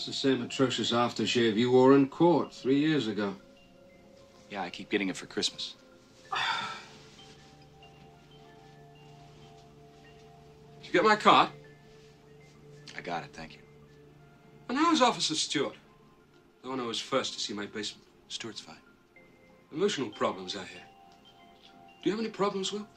[0.00, 3.36] That's the same atrocious aftershave you wore in court three years ago.
[4.48, 5.74] Yeah, I keep getting it for Christmas.
[10.80, 11.50] Did you get my card?
[12.96, 13.58] I got it, thank you.
[14.70, 15.76] And how's Officer Stewart?
[16.62, 18.06] The one who was first to see my basement.
[18.28, 18.76] Stewart's fine.
[19.70, 20.80] Emotional problems, I hear.
[22.02, 22.88] Do you have any problems, Will?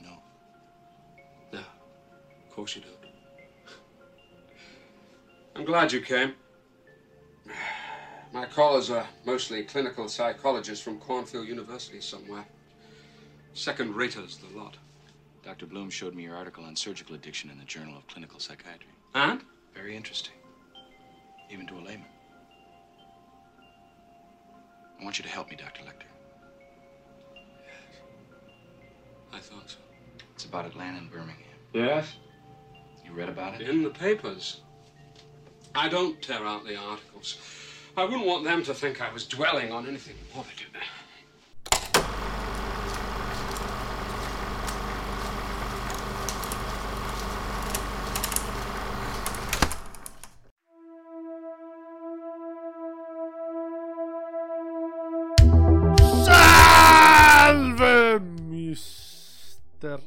[0.00, 0.22] No.
[1.52, 1.58] No.
[1.58, 3.01] Of course you don't.
[5.54, 6.34] I'm glad you came.
[8.32, 12.46] My callers are mostly clinical psychologists from Cornfield University somewhere.
[13.52, 14.78] Second raters, the lot.
[15.44, 15.66] Dr.
[15.66, 18.88] Bloom showed me your article on surgical addiction in the Journal of Clinical Psychiatry.
[19.14, 19.42] And?
[19.74, 20.32] Very interesting.
[21.50, 22.06] Even to a layman.
[24.98, 25.82] I want you to help me, Dr.
[25.82, 26.06] Lecter.
[27.34, 28.00] Yes.
[29.32, 29.78] I thought so.
[30.34, 31.36] It's about Atlanta and Birmingham.
[31.74, 32.14] Yes?
[33.04, 33.68] You read about it?
[33.68, 34.62] In the papers.
[35.74, 37.38] I don't tear out the articles.
[37.96, 40.60] I wouldn't want them to think I was dwelling on anything morbid.
[57.02, 60.00] Salve, Mister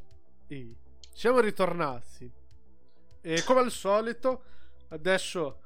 [0.48, 0.76] E.
[1.14, 2.32] Siamo ritornati.
[3.22, 4.44] E come al solito,
[4.90, 5.60] adesso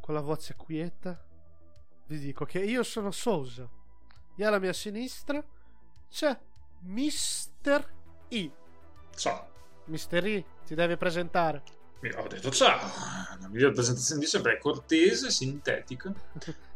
[0.00, 1.22] con la voce quieta,
[2.06, 3.68] vi dico che io sono Sousa.
[4.36, 5.44] E alla mia sinistra
[6.08, 6.38] c'è
[6.82, 7.86] Mister
[8.28, 8.50] E.
[9.14, 9.48] Ciao.
[9.86, 11.62] Mister E, ti devi presentare.
[12.00, 12.80] Mi- Ho detto ciao.
[13.40, 16.12] La migliore presentazione di sempre è cortese, sintetica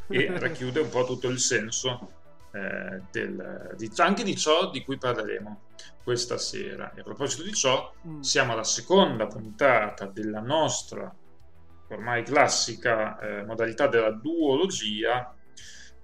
[0.09, 2.11] e racchiude un po' tutto il senso
[2.53, 5.61] eh, del- di- anche di ciò di cui parleremo
[6.05, 6.93] questa sera.
[6.93, 8.21] E a proposito di ciò, Mm.
[8.21, 11.13] siamo alla seconda puntata della nostra
[11.95, 15.35] ormai classica eh, modalità della duologia,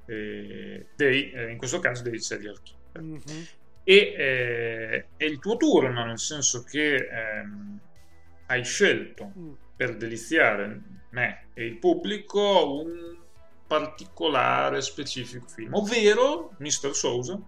[0.06, 3.02] eh, dei, eh, in questo caso dei serial killer.
[3.02, 3.46] Mhm.
[3.84, 7.78] E eh, è il tuo turno, nel senso che ehm,
[8.46, 9.52] hai scelto Mm.
[9.76, 10.80] per deliziare
[11.10, 13.16] me e il pubblico un
[13.66, 16.92] particolare specifico film, ovvero Mr.
[16.92, 17.40] Sousa.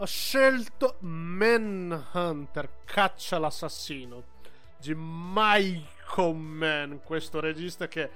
[0.00, 4.36] Ho scelto Manhunter, caccia l'assassino
[4.80, 8.10] di Michael Mann, questo regista che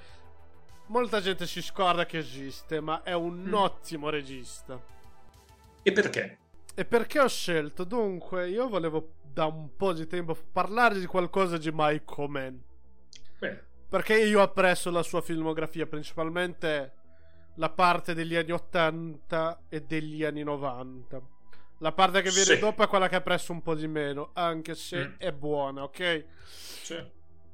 [0.87, 3.53] molta gente si scorda che esiste, ma è un Mm.
[3.53, 4.81] ottimo regista.
[5.81, 6.37] E perché?
[6.75, 7.83] E perché ho scelto?
[7.83, 12.55] Dunque, io volevo da un po' di tempo parlare di qualcosa di Michael Mann.
[13.39, 16.93] Beh, Perché io apprezzo la sua filmografia, principalmente
[17.57, 21.21] la parte degli anni 80 e degli anni 90.
[21.79, 22.59] La parte che viene Sì.
[22.59, 25.13] dopo è quella che apprezzo un po' di meno, anche se Mm.
[25.17, 26.25] è buona, ok?
[26.45, 27.03] sì.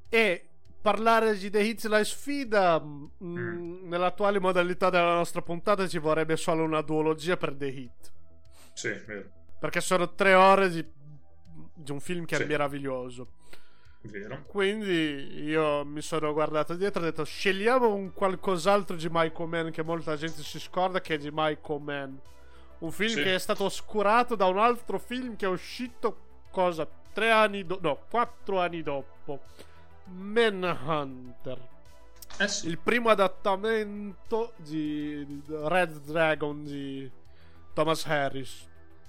[0.09, 0.44] E
[0.81, 3.88] parlare di The Hits la sfida, Mm.
[3.88, 8.12] nell'attuale modalità della nostra puntata ci vorrebbe solo una duologia per The Hit.
[8.74, 9.29] Sì, vero,
[9.59, 10.85] Perché sono tre ore di,
[11.74, 12.44] di un film che Sì.
[12.44, 13.31] è meraviglioso.
[14.03, 14.44] vero.
[14.47, 19.69] Quindi io mi sono guardato dietro e ho detto scegliamo un qualcos'altro di Michael Mann
[19.72, 22.16] che molta gente si scorda che è di Michael Mann.
[22.79, 23.23] Un film Sì.
[23.23, 26.17] che è stato oscurato da un altro film che è uscito
[26.51, 26.88] cosa?
[27.12, 27.88] Tre anni dopo?
[27.88, 29.41] No, quattro anni dopo.
[30.06, 31.67] Manhunter.
[32.40, 37.09] Eh sì, Il primo adattamento di Red Dragon di
[37.73, 38.67] Thomas Harris.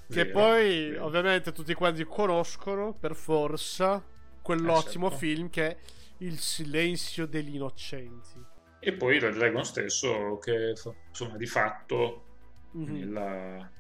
[0.09, 1.05] Che Vero, poi vero.
[1.05, 4.03] ovviamente tutti quanti conoscono per forza
[4.43, 5.25] quell'ottimo certo.
[5.25, 5.77] film che è
[6.19, 8.45] Il silenzio degli innocenti.
[8.81, 10.75] E poi Red Dragon stesso che
[11.09, 12.25] insomma di fatto
[12.73, 12.93] Mhm.
[12.93, 13.71] nella-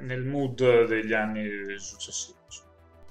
[0.00, 2.38] nel mood degli anni successivi.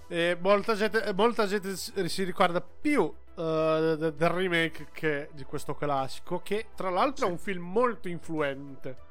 [0.08, 6.42] E molta gente, molta gente si ricorda più de- del remake che di questo classico,
[6.44, 7.34] che tra l'altro è Sì.
[7.34, 9.10] un film molto influente.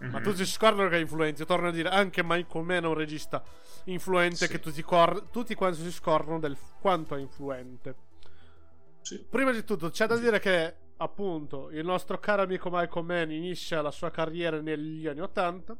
[0.00, 0.22] Ma Mhm.
[0.22, 1.44] tutti si scordano che è influente.
[1.44, 3.42] Torno a dire, anche Michael Mann è un regista
[3.84, 4.48] influente Sì.
[4.48, 7.94] che tutti, cor- tutti quanti si scordano del quanto è influente.
[9.02, 9.22] Sì.
[9.28, 13.82] Prima di tutto, c'è da dire che, appunto, il nostro caro amico Michael Mann inizia
[13.82, 15.76] la sua carriera negli anni 80.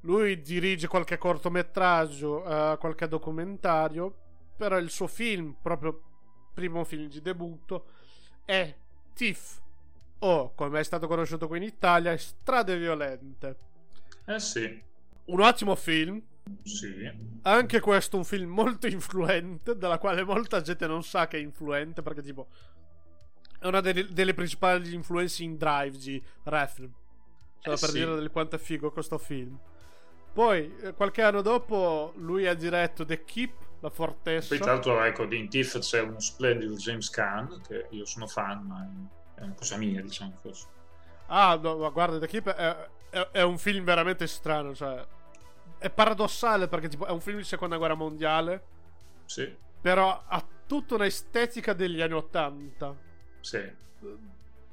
[0.00, 4.14] Lui dirige qualche cortometraggio, eh, qualche documentario.
[4.56, 6.00] Però il suo film, proprio
[6.52, 7.86] primo film di debutto,
[8.44, 8.74] è
[9.14, 9.60] Thief.
[10.20, 13.56] O, come è stato conosciuto qui in Italia, Strade Violente.
[14.26, 14.82] Eh sì,
[15.26, 16.22] Un ottimo film.
[16.62, 17.10] sì.
[17.42, 22.02] Anche questo un film molto influente, della quale molta gente non sa che è influente,
[22.02, 22.48] perché tipo
[23.64, 26.92] è una delle, delle principali influenze in Drive di Refn.
[27.60, 27.92] Solo Eh per sì.
[27.92, 29.58] dire del quanto è figo questo film.
[30.34, 34.48] Poi, eh, qualche anno dopo, lui ha diretto The Keep, la fortezza.
[34.48, 38.66] Poi tra l'altro ecco, in TIFF c'è uno splendido James Caan, che io sono fan,
[38.66, 38.86] ma
[39.34, 40.66] è una cosa mia, diciamo forse.
[41.28, 45.02] Ah, no, ma guarda, The Keep è, è, è, un film veramente strano, cioè...
[45.78, 48.62] È paradossale perché tipo, è un film di seconda guerra mondiale.
[49.24, 49.56] Sì.
[49.80, 53.03] Però ha tutta un'estetica degli anni Ottanta.
[53.44, 53.82] Sì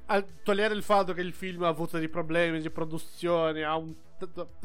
[0.06, 3.94] a togliere il fatto che il film ha avuto dei problemi di produzione, ha un,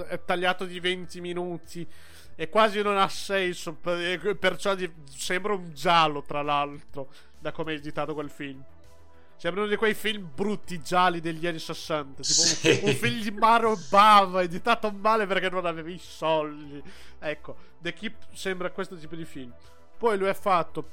[0.08, 1.88] è tagliato di 20 minuti
[2.36, 4.76] e quasi non ha senso, perciò
[5.06, 8.64] sembra un giallo tra l'altro, da come è editato quel film.
[9.38, 12.24] Sembra uno di quei film brutti gialli degli anni 60.
[12.24, 12.80] Tipo sì.
[12.82, 16.82] un, un, film di Mario Bava editato male perché non avevi i soldi.
[17.20, 19.54] Ecco, The Keep sembra questo tipo di film.
[19.96, 20.90] Poi lui ha fatto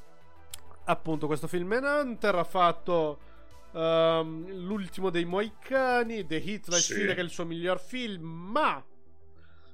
[0.84, 2.34] appunto questo film Manhunter.
[2.34, 3.18] Ha fatto
[3.72, 6.94] um, l'ultimo dei Moicani, The Hit, la sì.
[6.94, 8.84] sfida che è il suo miglior film, ma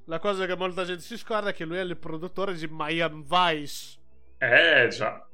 [0.05, 3.25] la cosa che molta gente si scorda è che lui è il produttore di Miami
[3.27, 3.99] Vice.
[4.39, 5.27] Eh già.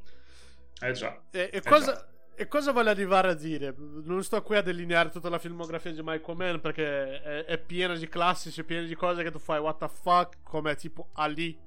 [0.80, 1.22] Eh già.
[1.30, 1.92] E, e eh cosa...
[1.92, 2.08] già.
[2.38, 3.74] E cosa vuole arrivare a dire?
[3.78, 7.94] Non sto qui a delineare tutta la filmografia di Michael Mann perché è, è piena
[7.94, 11.58] di classici, è piena di cose che tu fai what the fuck, come tipo Ali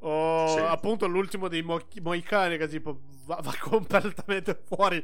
[0.00, 0.58] o sì.
[0.58, 5.02] appunto l'ultimo dei Mo- Moicani che tipo va, va, completamente fuori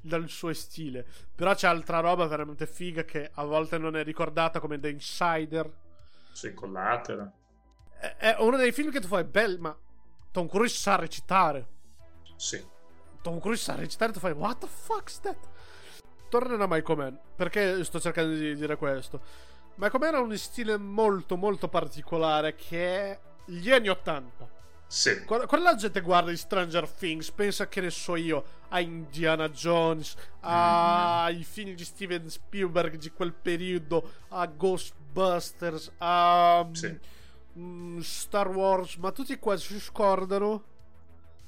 [0.00, 1.06] dal suo stile.
[1.34, 5.70] Però c'è altra roba veramente figa che a volte non è ricordata come The Insider.
[6.32, 7.30] Sì, Collateral.
[7.98, 9.78] È, è uno dei film che tu fai, bello, ma
[10.30, 11.68] Tom Cruise sa recitare.
[12.36, 12.64] Sì.
[13.22, 15.50] Tom Cruise sa recitare tu fai, what the fuck's that?
[16.34, 19.20] A Michael Mann, perché sto cercando di dire questo?
[19.74, 24.50] Michael Mann ha un stile molto molto particolare che gli anni 80.
[24.86, 25.24] Sì.
[25.24, 29.48] Quando, quando, la gente guarda di Stranger Things, pensa che ne so io a Indiana
[29.48, 31.40] Jones, ai mm.
[31.40, 36.98] film di Steven Spielberg di quel periodo, a Ghostbusters, a sì.
[37.54, 40.64] um, Star Wars, ma tutti quasi si scordano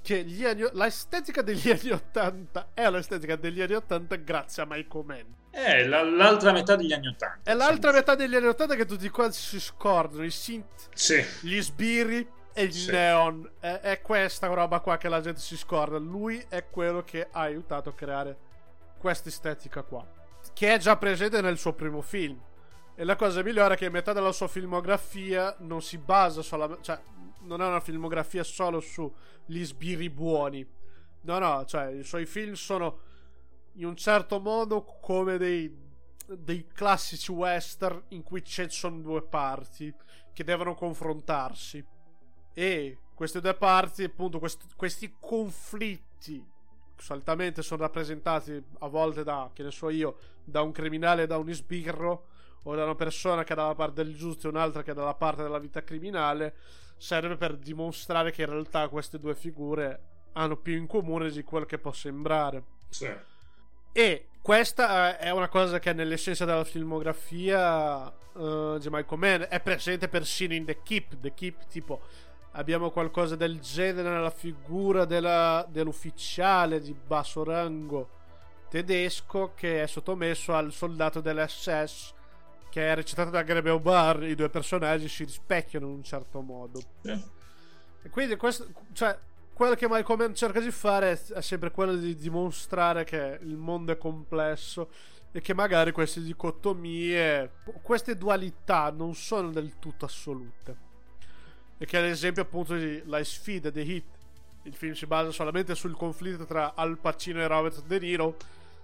[0.00, 5.43] che anni, l'estetica degli anni 80 è l'estetica degli anni 80 grazie a Michael Mann.
[5.54, 7.40] È la, l'altra metà degli anni 80.
[7.44, 7.96] È l'altra sì.
[7.96, 10.24] metà degli anni 80 che tutti quasi si scordano.
[10.24, 11.24] I synth, sì.
[11.42, 12.90] gli sbirri e il sì.
[12.90, 13.48] neon.
[13.60, 15.96] È, è, questa roba qua che la gente si scorda.
[15.98, 18.36] Lui è quello che ha aiutato a creare
[18.98, 20.04] questa estetica qua.
[20.52, 22.36] Che è già presente nel suo primo film.
[22.96, 26.82] E la cosa migliore è che metà della sua filmografia non si basa solamente.
[26.82, 26.98] Cioè,
[27.42, 30.66] non è una filmografia solo sugli sbirri buoni.
[31.20, 33.12] No, no, cioè i suoi film sono
[33.74, 35.74] in un certo modo come dei,
[36.26, 39.92] dei classici western in cui ci sono due parti
[40.32, 41.84] che devono confrontarsi.
[42.52, 46.52] E queste due parti, appunto, questi, questi conflitti
[46.96, 51.38] solitamente sono rappresentati a volte da, che ne so io, da un criminale e da
[51.38, 52.26] un sbirro
[52.62, 55.14] o da una persona che è dalla parte del giusto e un'altra che è dalla
[55.14, 56.56] parte della vita criminale
[56.96, 61.66] serve per dimostrare che in realtà queste due figure hanno più in comune di quello
[61.66, 62.64] che può sembrare.
[62.88, 63.12] Sì.
[63.96, 70.08] E questa è una cosa che nell'essenza della filmografia uh, di Michael Mann è presente
[70.08, 71.20] persino in The Keep.
[71.20, 72.00] The Keep, tipo,
[72.54, 78.08] abbiamo qualcosa del genere nella figura della, dell'ufficiale di basso rango
[78.68, 82.14] tedesco che è sottomesso al soldato dell'SS
[82.70, 86.82] che è recitato da Grebe O'Barr, i due personaggi si rispecchiano in un certo modo.
[88.02, 89.16] E quindi questo, cioè,
[89.54, 93.92] quello che Michael Mann cerca di fare è, sempre quello di dimostrare che il mondo
[93.92, 94.90] è complesso
[95.30, 97.50] e che magari queste dicotomie,
[97.82, 100.76] queste dualità non sono del tutto assolute.
[101.78, 104.04] E che ad esempio appunto la sfida The Hit,
[104.64, 108.36] il film si basa solamente sul conflitto tra Al Pacino e Robert De Niro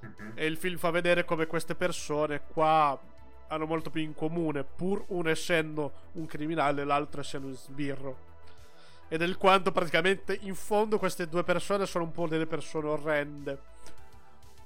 [0.05, 0.33] mm-hmm.
[0.35, 2.99] e il film fa vedere come queste persone qua
[3.49, 8.30] hanno molto più in comune, pur uno essendo un criminale e l'altro essendo un sbirro.
[9.11, 13.59] E del quanto praticamente in fondo queste due persone sono un po' delle persone orrende.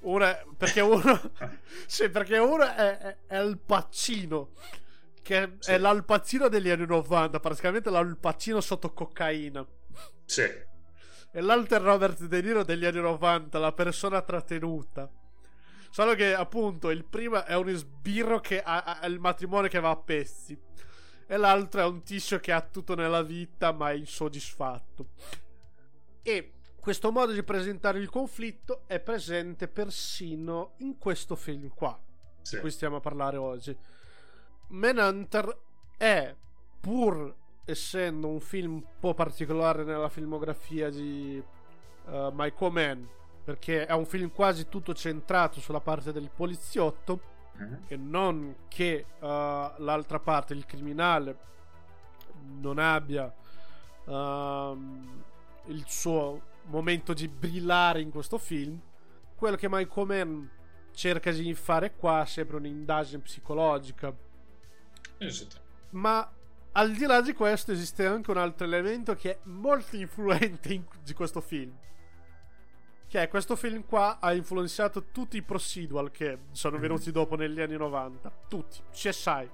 [0.01, 1.19] Una, perché uno,
[1.87, 4.51] sì, perché uno è, è, è il Pacino,
[5.21, 5.71] che sì.
[5.71, 9.65] è l'Alpacino degli anni 90, praticamente l'Alpacino sotto cocaina.
[10.25, 10.43] Sì.
[11.31, 15.11] E l'altro è Robert De Niro degli anni 90, la persona trattenuta.
[15.89, 19.89] Solo che appunto il primo è un sbirro che ha, ha il matrimonio che va
[19.89, 20.57] a pezzi.
[21.27, 25.07] E l'altro è un tizio che ha tutto nella vita ma è insoddisfatto.
[26.21, 31.99] E questo modo di presentare il conflitto è presente persino in questo film qua.
[32.41, 32.55] Sì.
[32.55, 33.75] Di cui stiamo a parlare oggi.
[34.67, 35.57] Manhunter
[35.97, 36.35] è,
[36.79, 41.43] pur essendo un film un po' particolare nella filmografia di
[42.05, 43.03] uh, Michael Mann,
[43.43, 47.79] perché è un film quasi tutto centrato sulla parte del poliziotto uh-huh.
[47.87, 51.37] e non che uh, l'altra parte, il criminale,
[52.59, 53.33] non abbia
[54.05, 54.77] uh,
[55.67, 58.79] il suo momento di brillare in questo film.
[59.35, 60.45] Quello che Michael Mann
[60.91, 64.13] cerca di fare qua è sempre un'indagine psicologica.
[65.17, 65.63] Esatto.
[65.91, 66.29] Ma
[66.73, 70.83] al di là di questo esiste anche un altro elemento che è molto influente in,
[71.03, 71.73] di questo film.
[73.15, 77.61] Che è questo film qua ha influenzato tutti i procedural che sono venuti dopo negli
[77.61, 78.29] anni 90.
[78.49, 78.81] Tutti.
[78.91, 79.49] CSI.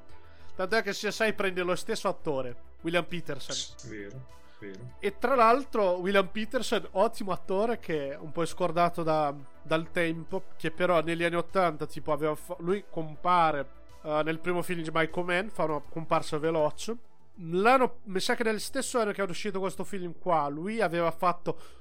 [0.56, 3.56] Tant'è che CSI prende lo stesso attore, William Peterson.
[3.88, 4.26] Vero,
[4.58, 4.96] vero.
[4.98, 10.46] E tra l'altro William Peterson, ottimo attore che è un po' scordato da, dal tempo,
[10.58, 13.68] che però negli anni 80 tipo aveva fa- lui compare
[14.02, 16.98] uh, nel primo film di Michael Mann, fa una comparsa veloce.
[17.36, 21.12] L'anno, mi sa che nel stesso anno che è uscito questo film qua, lui aveva
[21.12, 21.81] fatto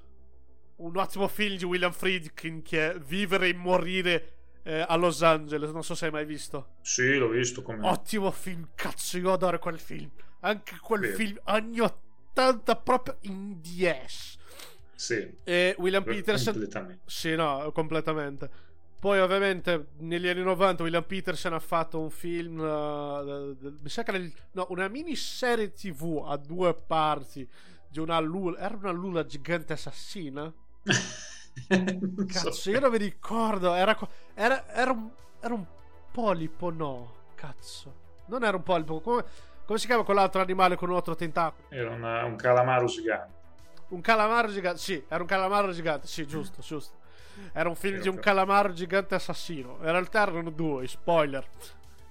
[0.81, 4.33] un ottimo film di William Friedkin che è Vivere e morire
[4.63, 5.71] eh, a Los Angeles.
[5.71, 6.75] Non so se hai mai visto.
[6.83, 7.87] Sì, l'ho visto come.
[7.87, 10.11] Ottimo film, cazzo, io adoro quel film.
[10.41, 11.17] Anche quel Vero.
[11.17, 14.39] film anni 80 proprio in 10.
[14.95, 16.53] Sì, E William Peterson.
[16.53, 17.01] completamente.
[17.07, 18.51] Sì, no, completamente.
[19.01, 22.59] Poi, ovviamente, negli anni 90 William Peterson ha fatto un film.
[22.59, 27.49] uh, mi sa che il- no, una miniserie TV a due parti
[27.89, 28.59] di una lula.
[28.59, 30.53] Era una lula gigante assassina?
[32.17, 32.51] Non so.
[32.51, 33.75] Cazzo, io non mi ricordo.
[33.75, 33.97] Era,
[34.35, 35.11] era, era un,
[35.41, 35.65] era un
[36.11, 37.15] polipo, no.
[37.35, 37.95] Cazzo.
[38.27, 39.01] Non era un polipo.
[39.01, 39.25] Come,
[39.65, 41.69] come si chiama quell'altro animale con un altro tentacolo?
[41.69, 43.39] Era una- un calamaro gigante.
[43.89, 44.79] Un calamaro gigante.
[44.79, 46.07] Sì, era un calamaro gigante.
[46.07, 46.99] Sì, giusto, giusto.
[47.53, 49.77] Era un film Sì, di un calamaro gigante assassino.
[49.81, 51.47] In realtà erano due, spoiler.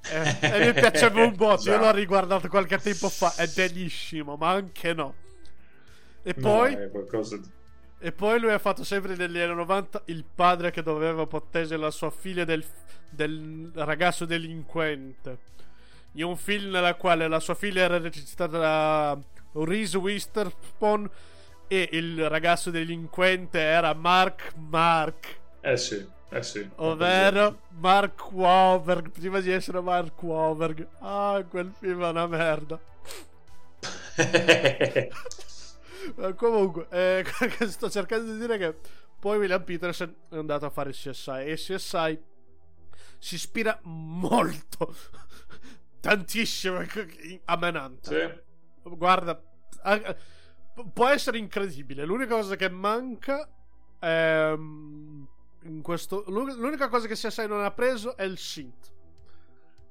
[0.01, 1.69] Eh, e mi piaceva un botto.
[1.69, 3.33] Io l'ho riguardato qualche tempo fa.
[3.35, 5.15] È bellissimo, ma anche no.
[6.23, 6.73] E No, poi.
[6.73, 7.49] è qualcosa di...
[8.01, 11.91] E poi lui ha fatto sempre negli anni 90 il padre che doveva proteggere la
[11.91, 12.65] sua figlia del,
[13.09, 15.37] del ragazzo delinquente.
[16.13, 19.19] In un film nella quale la sua figlia era recitata da
[19.53, 21.09] Reese Witherspoon
[21.67, 26.69] e il ragazzo delinquente era Mark Mark, Eh sì, eh sì.
[26.77, 30.87] ovvero Mark Wahlberg, prima di essere Mark Wahlberg.
[30.99, 32.79] Ah, quel film è una merda.
[36.17, 37.25] Eh, Comunque, eh,
[37.67, 38.75] sto cercando di dire che
[39.19, 42.23] poi William Peterson è andato a fare CSI e CSI
[43.17, 44.95] si ispira molto,
[45.99, 46.77] tantissimo
[47.45, 48.07] a Manhunt.
[48.07, 48.47] sì.
[48.81, 49.39] Guarda,
[50.93, 52.05] può essere incredibile.
[52.05, 53.47] L'unica cosa che manca
[53.99, 54.53] è.
[55.63, 58.91] In questo, l'u- l'unica cosa che CSI non ha preso è il synth.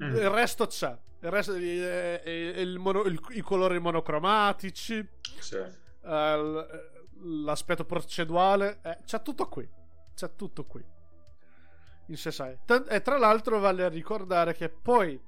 [0.02, 0.16] Mm.
[0.16, 0.96] Il resto c'è.
[1.20, 5.06] Il resto eh, eh, il mono- il- i colori monocromatici.
[5.38, 5.58] Sì.
[6.08, 6.66] Eh,
[7.22, 8.78] l'aspetto procedurale.
[8.82, 9.68] eh, c'è tutto qui.
[10.14, 10.84] C'è tutto qui.
[12.06, 12.58] In CSI.
[12.64, 15.20] Tan- e tra l'altro vale ricordare che poi.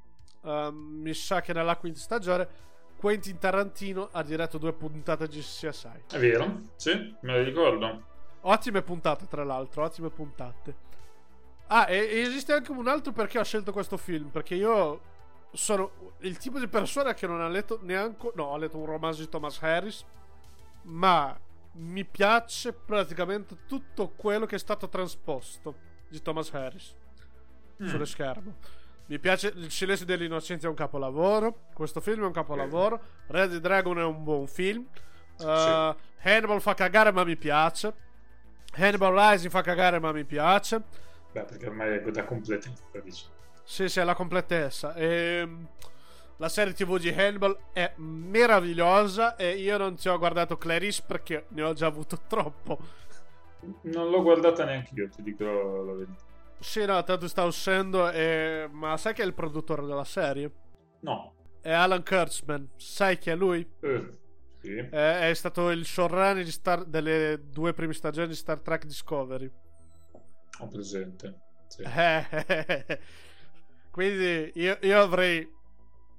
[0.42, 2.49] ehm, mi sa che nella quinta stagione.
[2.96, 6.04] Quentin Tarantino ha diretto due puntate di CSI.
[6.10, 6.60] È vero?
[6.76, 8.02] Sì, me lo ricordo.
[8.42, 10.88] Ottime puntate, tra l'altro, ottime puntate.
[11.68, 14.28] Ah, e, e esiste anche un altro perché ho scelto questo film.
[14.28, 15.00] Perché io
[15.52, 18.32] sono il tipo di persona che non ha letto neanche.
[18.34, 20.04] No, ho letto un romanzo di Thomas Harris.
[20.82, 21.38] Ma
[21.72, 25.75] mi piace praticamente tutto quello che è stato trasposto
[26.08, 26.94] di Thomas Harris
[27.82, 27.87] Mm.
[27.87, 28.56] sullo schermo.
[29.06, 31.68] Mi piace Il silenzio dell'innocenza è un capolavoro.
[31.72, 33.00] Questo film è un capolavoro.
[33.28, 34.87] Red Dragon è un buon film.
[35.38, 37.92] Uh, Hannibal fa cagare, ma mi piace.
[38.76, 40.82] Hannibal Rising fa cagare, ma mi piace.
[41.32, 43.32] Beh, perché ormai è da completezza, diciamo.
[43.64, 44.94] Sì, sì, è la completezza.
[44.94, 45.66] Ehm,
[46.40, 49.37] la serie TV di Hannibal è meravigliosa.
[49.37, 52.78] E io non ti ho guardato Clarice perché ne ho già avuto troppo.
[53.82, 56.25] Non l'ho guardata neanche io, ti dico la verità.
[56.59, 58.11] Sì, no, tanto sta uscendo.
[58.11, 60.50] e- Ma sai che è il produttore della serie?
[61.00, 61.35] No.
[61.61, 62.70] È Alan Kurtzman.
[62.76, 63.66] Sai chi è lui?
[63.80, 64.18] Eh,
[64.62, 64.76] sì.
[64.76, 69.50] È, è stato il showrunner di Star- delle due prime stagioni di Star Trek Discovery.
[70.61, 71.38] Ho presente.
[71.68, 71.82] Sì.
[71.82, 72.99] Eh,
[73.90, 75.59] Quindi io, io avrei.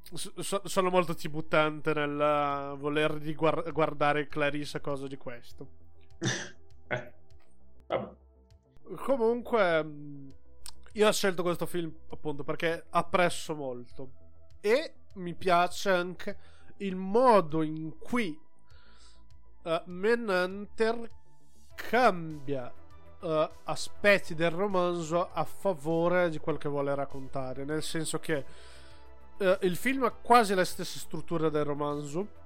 [0.01, 5.67] So- sono molto tibuttante nel uh, voler riguar- guardare Clarissa cosa di questo.
[6.87, 7.13] eh.
[7.87, 8.19] Vabbè.
[8.95, 10.33] Comunque, mh,
[10.93, 14.11] io ho scelto questo film appunto perché apprezzo molto.
[14.59, 16.37] E mi piace anche
[16.77, 18.37] il modo in cui
[19.63, 21.09] uh, Manhunter
[21.75, 22.71] cambia
[23.21, 27.63] uh, aspetti del romanzo a favore di quel che vuole raccontare.
[27.63, 28.45] Nel senso che
[29.45, 32.39] uh, il film ha quasi la stessa struttura del romanzo.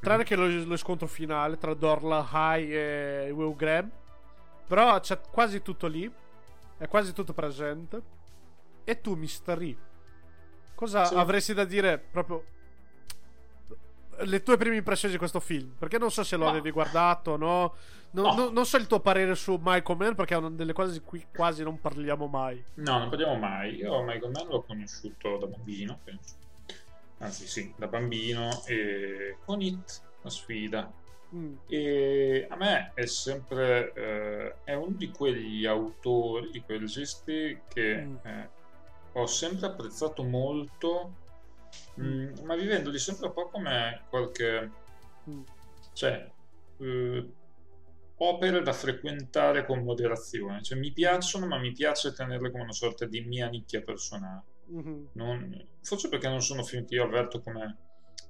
[0.00, 3.90] Tranne che lo, lo scontro finale tra Dorla High e Will Graham.
[4.66, 6.10] Però c'è quasi tutto lì.
[6.76, 8.02] È quasi tutto presente.
[8.84, 9.58] E tu, Mr.
[9.62, 9.76] E,
[10.74, 11.14] cosa Sì.
[11.14, 12.44] avresti da dire proprio
[14.22, 15.74] le tue prime impressioni di questo film?
[15.78, 17.74] Perché non so se lo Ma- avevi guardato, no?
[18.10, 18.34] Non, No.
[18.34, 21.00] non- non so il tuo parere su Michael Mann perché è una delle cose di
[21.00, 22.62] cui quasi non parliamo mai.
[22.74, 23.76] No, non parliamo mai.
[23.76, 26.34] Io Michael Mann l'ho conosciuto da bambino, penso.
[27.18, 30.90] Anzi, sì, da bambino e con It, la sfida.
[31.34, 37.60] Mm, E a me è sempre eh, è uno di quegli autori, di quei registi
[37.68, 38.16] che Mm.
[38.22, 38.48] eh,
[39.12, 41.12] ho sempre apprezzato molto,
[42.00, 44.70] mm, ma vivendoli sempre un po' come qualche
[45.28, 45.42] mm,
[45.92, 46.30] cioè
[46.80, 47.32] eh,
[48.18, 50.62] opere da frequentare con moderazione.
[50.62, 54.44] Cioè, mi piacciono, ma mi piace tenerle come una sorta di mia nicchia personale.
[54.68, 57.78] mhm, Non- forse perché non sono film che io avverto come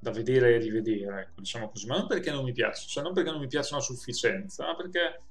[0.00, 3.12] da vedere e rivedere, ecco, diciamo così, ma non perché non mi piacciono, cioè non
[3.14, 5.24] perché non mi piacciono a sufficienza, ma perché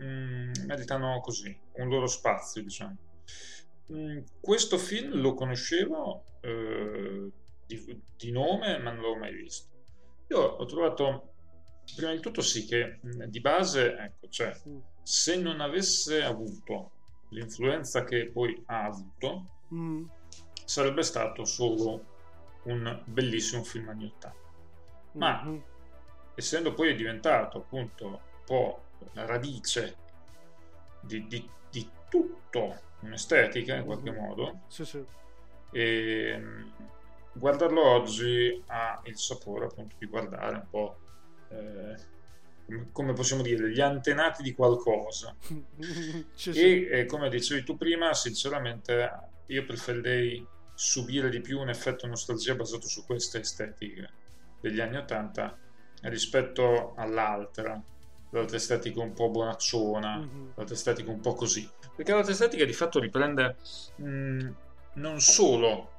[0.00, 2.96] mm, meritano così un loro spazio, diciamo.
[3.92, 7.30] Mm, questo film lo conoscevo eh,
[7.64, 9.68] di, di nome, ma non l'avevo mai visto.
[10.28, 11.34] Io ho trovato,
[11.94, 16.90] prima di tutto, sì, che di base, ecco, cioè, mm, se non avesse avuto
[17.30, 20.04] l'influenza che poi ha avuto, mm,
[20.64, 22.04] sarebbe stato solo
[22.64, 24.36] un bellissimo film anni 80.
[25.12, 25.62] Ma- mhm,
[26.34, 29.96] Essendo poi diventato appunto un po' la radice
[31.00, 34.16] di, di- di tutto un'estetica in qualche Mhm.
[34.16, 35.04] modo, Sì, sì.
[35.72, 36.68] e mm,
[37.32, 40.98] guardarlo oggi ha il sapore appunto di guardare un po'
[41.50, 41.96] eh,
[42.92, 45.34] come- possiamo dire gli antenati di qualcosa.
[46.34, 46.50] Sì.
[46.50, 49.10] e eh, come dicevi tu prima sinceramente
[49.46, 54.08] io preferirei subire di più un effetto nostalgia basato su queste estetiche
[54.60, 55.56] degli anni 80
[56.02, 57.82] rispetto all'altra.
[58.30, 61.68] L'altra estetica un po' bonacciona Mhm, l'altra estetica un po' così.
[61.96, 63.56] Perché l'altra estetica di fatto riprende
[63.96, 64.48] mh,
[64.94, 65.90] non solo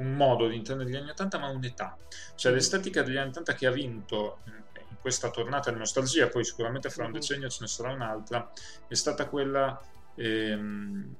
[0.00, 1.96] un modo di intendere gli anni 80 ma un'età.
[2.34, 6.44] Cioè l'estetica degli anni 80 che ha vinto eh, in questa tornata di nostalgia poi
[6.44, 7.18] sicuramente fra un Mhm.
[7.18, 8.50] decennio ce ne sarà un'altra
[8.88, 9.78] è stata quella
[10.14, 11.16] ehm,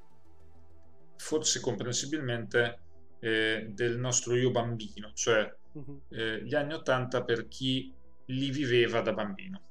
[1.16, 2.80] forse comprensibilmente
[3.20, 5.12] eh, del nostro io bambino.
[5.14, 7.94] Cioè mhm, eh, gli anni 80 per chi
[8.26, 9.62] li viveva da bambino.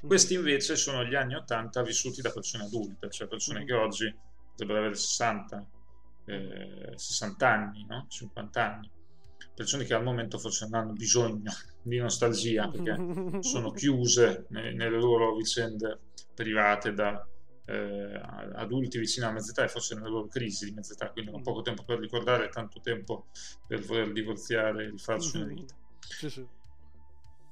[0.00, 0.08] Mhm.
[0.08, 4.14] questi invece sono gli anni 80 vissuti da persone adulte, cioè persone che oggi
[4.50, 5.66] potrebbero avere 60,
[6.26, 8.06] eh, 60 anni, no?
[8.08, 8.90] 50 anni.
[9.54, 12.96] Persone che al momento forse non hanno bisogno di nostalgia perché
[13.40, 16.00] sono chiuse ne- nelle loro vicende
[16.34, 17.26] private da
[17.66, 18.20] eh,
[18.54, 21.84] adulti vicini alla mezz'età e forse nelle loro crisi di mezz'età, quindi hanno poco tempo
[21.84, 23.26] per ricordare e tanto tempo
[23.66, 25.74] per voler divorziare e rifarsi una vita.
[26.00, 26.46] Sì, sì.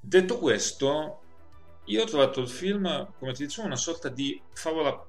[0.01, 1.21] Detto questo,
[1.87, 5.07] io ho trovato il film, come ti dicevo, una sorta di favola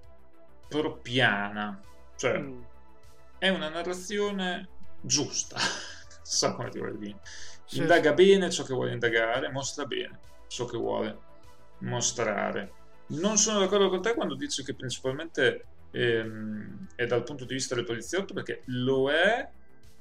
[0.67, 1.82] propiana,
[2.15, 2.62] cioè Mm,
[3.43, 4.69] è una narrazione
[5.01, 5.58] giusta,
[6.23, 7.19] so come ti voglio dire.
[7.65, 11.17] sì, Indaga bene ciò che vuole indagare, mostra bene ciò che vuole
[11.79, 12.71] mostrare.
[13.08, 17.75] Non sono d'accordo con te quando dici che principalmente ehm, è dal punto di vista
[17.75, 19.45] del poliziotto, perché lo è,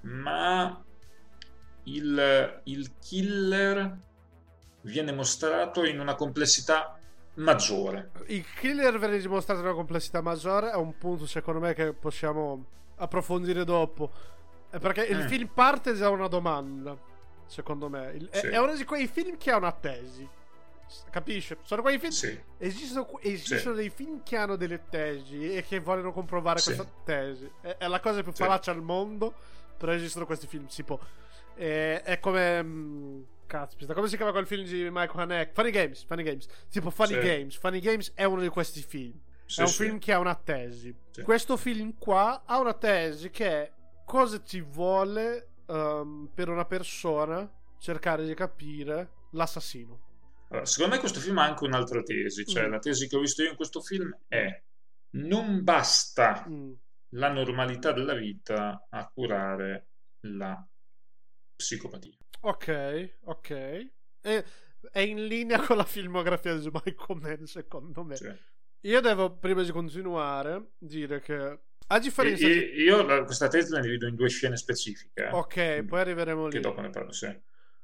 [0.02, 0.80] ma
[1.84, 3.98] il, il killer
[4.82, 6.96] viene mostrato in una complessità
[7.34, 8.12] maggiore.
[8.26, 10.70] Il killer viene dimostrato una complessità maggiore.
[10.70, 12.66] È un punto, secondo me, che possiamo
[13.02, 14.10] approfondire dopo.
[14.70, 15.26] È perché il Mm.
[15.26, 16.96] film parte da una domanda.
[17.46, 18.46] Secondo me, Il- è- Sì.
[18.46, 20.26] è uno di quei film che ha una tesi.
[21.10, 21.56] Capisci?
[21.62, 22.10] Sono quei film.
[22.12, 26.74] Sì, Esistono, esistono dei film che hanno delle tesi e che vogliono comprovare Sì.
[26.74, 27.50] questa tesi.
[27.60, 28.42] È, è la cosa più Sì.
[28.42, 29.32] fallace al mondo.
[29.76, 30.66] Però esistono questi film.
[30.66, 31.00] Tipo,
[31.54, 32.62] eh, è come.
[32.62, 35.52] mm, Caspita, come si chiama quel film di Michael Haneke?
[35.52, 36.04] Funny Games.
[36.04, 36.46] Funny Games.
[36.70, 37.20] Tipo, Funny Sì.
[37.20, 37.56] Games.
[37.58, 39.12] Funny Games è uno di questi film.
[39.52, 39.82] Sì, è un sì.
[39.84, 40.94] film che ha una tesi.
[41.10, 41.22] Sì.
[41.22, 43.72] Questo film qua ha una tesi che è
[44.04, 50.00] cosa ci vuole ehm, per una persona cercare di capire l'assassino.
[50.48, 52.70] Allora, secondo me questo film ha anche un'altra tesi, cioè Mm.
[52.70, 54.62] la tesi che ho visto io in questo film è
[55.14, 56.72] non basta Mm,
[57.14, 59.88] la normalità della vita a curare
[60.26, 60.66] la
[61.56, 62.16] psicopatia.
[62.40, 63.50] Ok, ok.
[64.20, 64.44] E-
[64.90, 68.16] è in linea con la filmografia di Michael Mann, secondo me.
[68.16, 68.36] Cioè,
[68.82, 72.82] Io devo, prima di continuare, dire che a differenza e- di...
[72.82, 75.28] io la- questa tesi la divido in due scene specifiche.
[75.30, 76.60] Ok, poi arriveremo che lì.
[76.60, 77.26] dopo ne parlo, sì.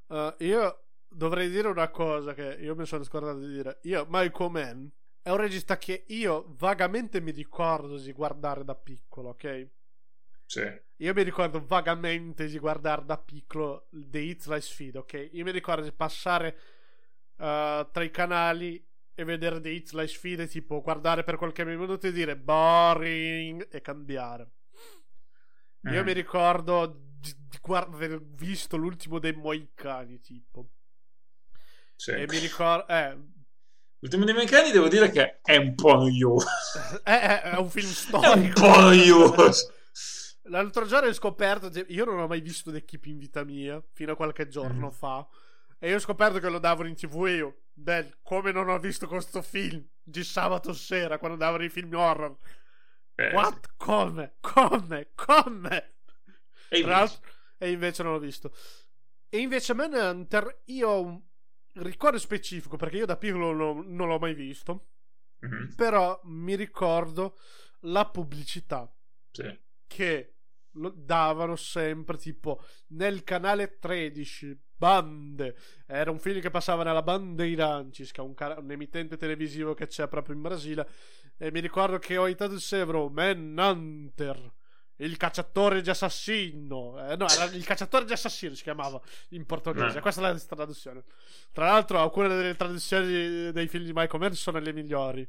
[0.07, 3.79] Uh, io dovrei dire una cosa che io mi sono scordato di dire.
[3.83, 4.87] Io, Michael Mann,
[5.23, 9.69] è un regista che io vagamente mi ricordo di guardare da piccolo, ok?
[10.47, 10.81] sì.
[11.01, 15.29] Io mi ricordo vagamente di guardare da piccolo The Hits Like Sfid, ok?
[15.33, 16.57] Io mi ricordo di passare
[17.37, 18.85] uh, tra i canali
[19.19, 23.81] e vedere Hits Like Sfid e tipo guardare per qualche minuto e dire boring e
[23.81, 24.51] cambiare.
[25.91, 26.05] Io Mm.
[26.07, 26.87] mi ricordo
[27.19, 30.69] di, di guard- aver visto l'ultimo dei Moicani, tipo.
[31.97, 32.13] Sì.
[32.13, 32.87] E mi ricordo...
[32.93, 33.19] Eh,
[34.01, 36.47] L'ultimo dei meccani devo dire che è un po' noioso.
[37.03, 38.61] è, è- è un film È un storico.
[38.61, 39.73] po' noioso.
[40.49, 44.13] L'altro giorno ho scoperto, io non ho mai visto The Keep in vita mia, fino
[44.13, 44.91] a qualche giorno Mm.
[44.91, 45.27] fa.
[45.81, 48.79] E io ho scoperto che lo davano in tv e io, beh, come non ho
[48.79, 52.37] visto questo film di sabato sera quando davano i film horror.
[53.15, 53.75] Eh, What?
[53.77, 54.37] Come?
[54.41, 55.11] Come?
[55.15, 55.95] Come?
[56.69, 57.21] E l'altro-
[57.57, 58.53] e invece non l'ho visto.
[59.29, 61.21] E invece Manhunter io ho un
[61.75, 64.89] ricordo specifico perché io da piccolo non, non l'ho mai visto.
[65.41, 67.39] Mhm, Però mi ricordo
[67.83, 68.93] la pubblicità
[69.31, 69.57] sì.
[69.87, 70.35] che
[70.71, 78.21] davano sempre tipo nel canale 13 Bande era un film che passava nella Bandeirantes che
[78.21, 80.89] è un, cara- un emittente televisivo che c'è proprio in Brasile
[81.37, 84.55] e mi ricordo che ogni tanto dicevano Manhunter
[85.01, 89.99] il cacciatore di assassino eh, no era il cacciatore di assassino si chiamava in portoghese
[89.99, 90.01] Eh.
[90.01, 91.05] questa è la traduzione
[91.53, 95.29] tra l'altro alcune delle traduzioni dei film di Michael Mann sono le migliori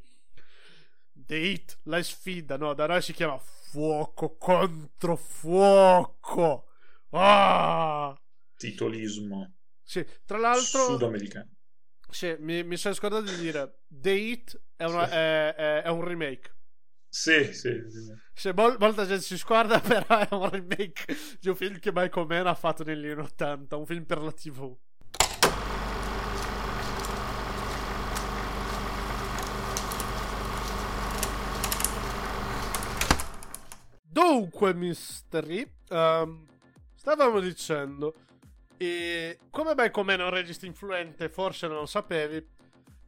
[1.12, 6.70] The Hit, la sfida, no, da noi si chiama fuoco contro fuoco.
[7.12, 8.18] Ah!
[8.60, 11.50] Titolismo Sì, tra l'altro, sudamericano.
[12.12, 15.14] sì, mi, mi sono scordato di dire, The Hit è, una- Sì.
[15.14, 16.56] è- è- è un remake.
[17.08, 18.14] Sì, sì, sì.
[18.34, 21.06] Se mol- molta gente si scorda, però è un remake
[21.40, 24.32] di un film che Michael Mann ha fatto negli anni 80, un film per la
[24.34, 24.78] TV.
[34.12, 36.46] Dunque, Mystery, ehm,
[36.96, 38.16] stavamo dicendo,
[38.82, 42.42] e come Michael Mann è un regista influente, forse non lo sapevi,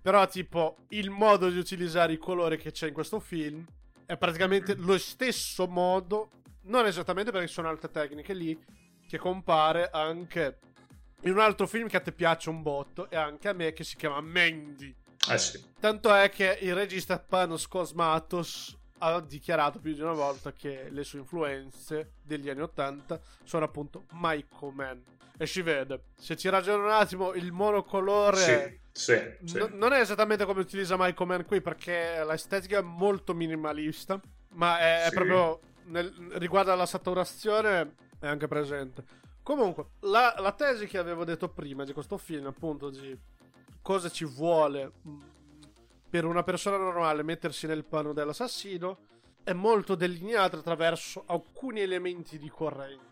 [0.01, 3.65] però tipo il modo di utilizzare i colori che c'è in questo film
[4.05, 6.29] è praticamente lo stesso modo,
[6.63, 8.62] non esattamente perché ci sono altre tecniche lì,
[9.07, 10.60] che compare anche
[11.21, 13.86] in un altro film che a te piace un botto e anche a me che
[13.86, 14.93] si chiama Mandy.
[15.29, 15.63] Eh sì.
[15.79, 21.04] Tanto è che il regista Panos Cosmatos ha dichiarato più di una volta che le
[21.04, 25.00] sue influenze degli anni 80 sono appunto Michael Mann.
[25.38, 29.58] E si vede, se ci ragiona un attimo, il monocolore Sì, sì, sì.
[29.58, 34.78] No- non è esattamente come utilizza Michael Mann qui perché l'estetica è molto minimalista, ma
[34.80, 39.04] è, è proprio nel- riguardo alla saturazione è anche presente.
[39.42, 43.18] Comunque, la, la tesi che avevo detto prima di questo film, appunto, di
[43.82, 44.92] cosa ci vuole
[46.12, 49.08] per una persona normale mettersi nel panno dell'assassino,
[49.45, 53.10] è molto delineata attraverso alcuni elementi ricorrenti.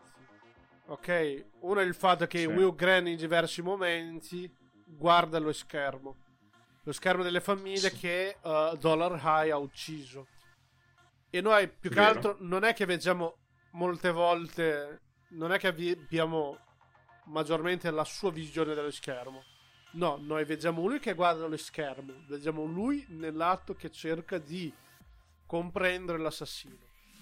[0.88, 1.45] Ok?
[1.62, 2.45] Uno è il fatto che Sì.
[2.45, 4.53] Will Grant in diversi momenti
[4.85, 6.17] guarda lo schermo.
[6.83, 7.97] Lo schermo delle famiglie Sì.
[7.99, 10.27] che uh, Dollar High ha ucciso.
[11.29, 12.07] E noi più che Vero.
[12.09, 13.38] altro non è che vediamo
[13.71, 16.57] molte volte, non è che abbi- abbiamo
[17.27, 19.43] maggiormente la sua visione dello schermo.
[19.91, 24.71] No, noi vediamo lui che guarda lo schermo, vediamo lui nell'atto che cerca di
[25.45, 26.75] comprendere l'assassino.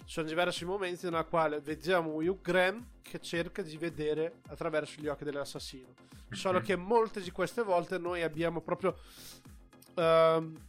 [0.06, 5.08] Ci sono diversi momenti nella quale vediamo Hugh Graham che cerca di vedere attraverso gli
[5.08, 5.94] occhi dell'assassino.
[6.32, 8.98] Solo che molte di queste volte noi abbiamo proprio.
[9.96, 10.66] ehm,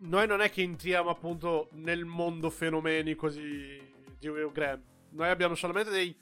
[0.00, 3.80] noi non è che entriamo appunto nel mondo fenomenico di,
[4.18, 4.80] di Hugh Graham.
[5.10, 6.16] Noi abbiamo solamente dei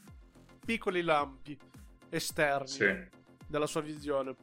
[0.64, 1.56] piccoli lampi
[2.08, 3.08] esterni Sì.
[3.46, 4.34] della sua visione.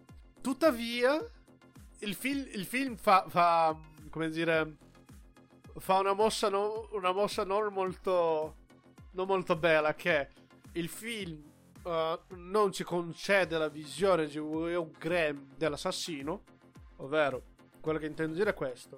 [0.43, 1.25] Tuttavia,
[1.99, 3.73] il, fil- il film fa, fa,
[4.09, 4.75] come dire,
[5.77, 8.57] fa una mossa, no- una mossa non molto,
[9.11, 10.27] non molto bella, che
[10.73, 11.41] il film
[11.85, 16.43] eh, non ci concede la visione di Will Graham dell'assassino,
[16.97, 17.43] ovvero,
[17.79, 18.97] quello che intendo dire è questo.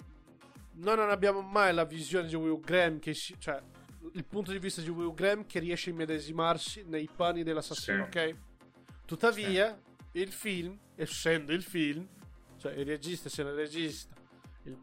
[0.77, 3.61] Noi non abbiamo mai la visione di Will Graham che si, cioè,
[4.13, 8.17] il punto di vista di Will Graham che riesce a immedesimarsi nei panni dell'assassino, Sì.
[8.17, 8.35] ok?
[9.05, 9.79] Tuttavia,
[10.19, 12.07] il film, essendo il film,
[12.57, 14.15] cioè il regista essendo il regista,
[14.63, 14.77] il,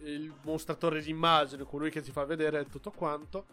[0.00, 3.46] il mostratore di immagine, colui che ti fa vedere tutto quanto,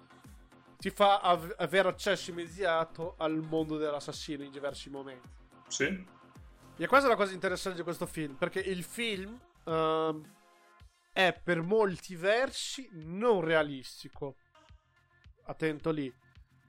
[0.78, 5.30] ti fa av- avere accesso immediato al mondo dell'assassino in diversi momenti.
[5.68, 6.06] Sì.
[6.78, 10.34] E questa è la cosa interessante di questo film, perché il film ehm,
[11.12, 14.36] è per molti versi non realistico.
[15.44, 16.14] Attento lì.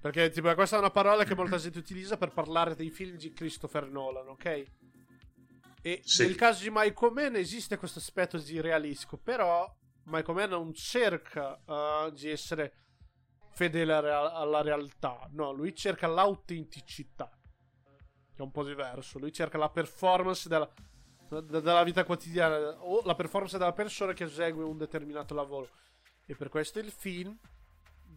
[0.00, 3.32] Perché tipo, questa è una parola che molta gente utilizza per parlare dei film di
[3.32, 4.64] Christopher Nolan, ok?
[5.82, 6.22] E Sì.
[6.24, 9.72] nel caso di Michael Mann esiste questo aspetto di realistico, però
[10.04, 12.74] Michael Mann non cerca eh, di essere
[13.52, 17.30] fedele alla rea- alla realtà, no, lui cerca l'autenticità
[18.34, 19.18] che è un po' diverso.
[19.18, 20.70] Lui cerca la performance della,
[21.30, 25.70] de- della vita quotidiana o la performance della persona che esegue un determinato lavoro.
[26.26, 27.34] E per questo il film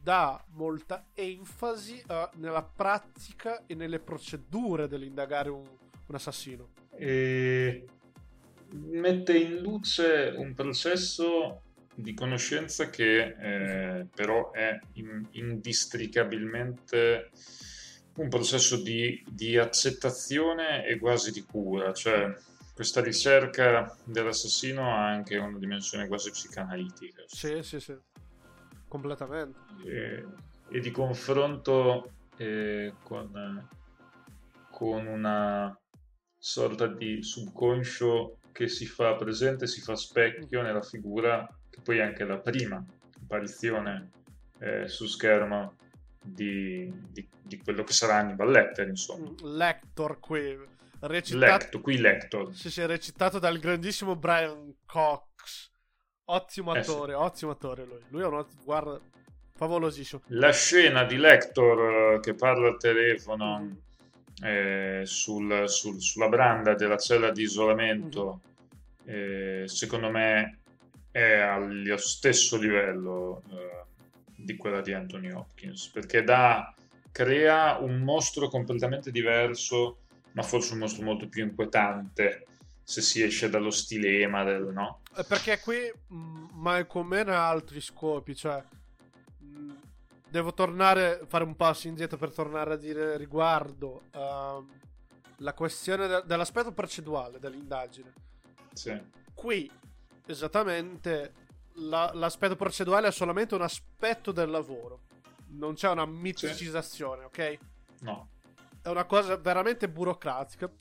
[0.01, 6.69] dà molta enfasi eh, nella pratica e nelle procedure dell'indagare un, un assassino.
[6.91, 7.85] E
[8.71, 11.63] mette in luce un processo
[11.95, 17.29] di conoscenza che eh, però è in, indistricabilmente
[18.15, 22.33] un processo di, di, accettazione e quasi di cura, cioè
[22.73, 27.23] questa ricerca dell'assassino ha anche una dimensione quasi psicanalitica.
[27.27, 27.97] Sì, sì, sì,
[28.89, 29.57] completamente.
[29.85, 30.25] E,
[30.69, 33.67] e di confronto eh, con,
[34.69, 35.79] con una
[36.37, 42.01] sorta di subconscio che si fa presente, si fa specchio nella figura che poi è
[42.01, 42.83] anche la prima
[43.21, 44.11] apparizione
[44.59, 45.75] eh, su schermo
[46.21, 49.29] di, di, di, quello che sarà Hannibal Lecter, insomma.
[49.29, 50.57] Mm, Lector qui,
[50.99, 52.55] recitato, Lector, qui Lector.
[52.55, 55.27] Sì, sì, recitato dal grandissimo Brian Cox.
[56.31, 57.21] Ottimo attore, eh sì.
[57.21, 58.01] ottimo attore lui.
[58.09, 58.99] Lui è un ottimo, guarda,
[59.55, 60.21] favolosissimo.
[60.27, 64.45] La scena di Lector eh, che parla al telefono mm.
[64.45, 69.09] eh, sul, sul, sulla branda della cella di isolamento, mm.
[69.09, 70.59] eh, secondo me
[71.11, 73.85] è allo stesso livello eh,
[74.35, 76.71] di quella di Anthony Hopkins, perché da,
[77.11, 80.01] crea un mostro completamente diverso,
[80.33, 82.45] ma forse un mostro molto più inquietante
[82.83, 85.01] se si esce dallo stilema del no.
[85.19, 88.63] Eh, perché qui Michael Mann ha altri scopi, cioè
[90.29, 94.65] devo tornare, fare un passo indietro per tornare a dire riguardo uh,
[95.37, 98.13] la questione de- dell'aspetto procedurale dell'indagine.
[98.71, 98.97] Sì.
[99.33, 99.69] Qui
[100.25, 101.33] esattamente
[101.73, 105.01] la, l'aspetto procedurale è solamente un aspetto del lavoro.
[105.47, 107.41] Non c'è una miticizzazione, sì.
[107.41, 107.57] ok?
[108.01, 108.29] No.
[108.81, 110.71] È una cosa veramente burocratica,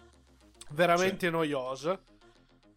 [0.71, 1.33] veramente sì.
[1.33, 2.01] noiosa,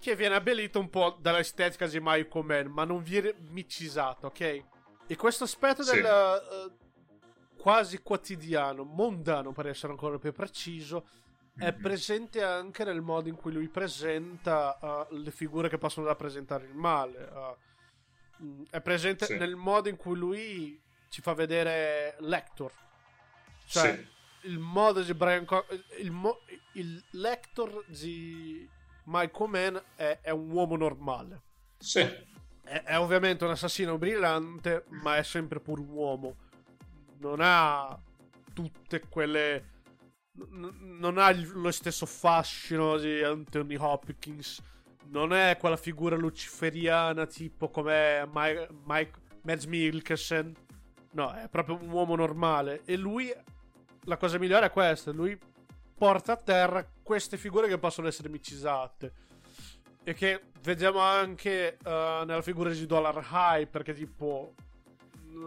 [0.02, 4.64] che viene abbellita un po' dall'estetica di Michael Mann, ma non viene micizzato, ok?
[5.06, 5.94] E questo aspetto sì.
[5.94, 11.08] del uh, quasi quotidiano, mondano per essere ancora più preciso,
[11.56, 11.82] è mhm.
[11.82, 16.74] presente anche nel modo in cui lui presenta uh, le figure che possono rappresentare il
[16.74, 17.30] male.
[18.40, 19.38] Uh, è presente sì.
[19.38, 22.72] nel modo in cui lui ci fa vedere Lector.
[23.68, 24.48] Cioè, sì.
[24.48, 25.68] il modo di Brian Co-
[26.00, 26.40] il, mo-
[26.74, 28.68] il Lector di
[29.12, 31.42] Michael Mann è, è un uomo normale.
[31.78, 32.00] Sì.
[32.00, 36.36] È, è ovviamente un assassino brillante, ma è sempre pur un uomo.
[37.20, 38.00] Non ha
[38.54, 39.72] tutte quelle
[40.34, 44.62] non ha lo stesso fascino di Anthony Hopkins.
[45.08, 50.56] Non è quella figura luciferiana tipo come Mike, Mike Mads Mikkelsen.
[51.14, 52.82] No, è proprio un uomo normale.
[52.86, 53.32] E lui,
[54.04, 55.38] la cosa migliore è questa: lui
[56.02, 59.14] porta a terra queste figure che possono essere micizzate.
[60.04, 63.68] E che vediamo anche uh, nella figura di Dollar High.
[63.68, 64.56] Perché, tipo,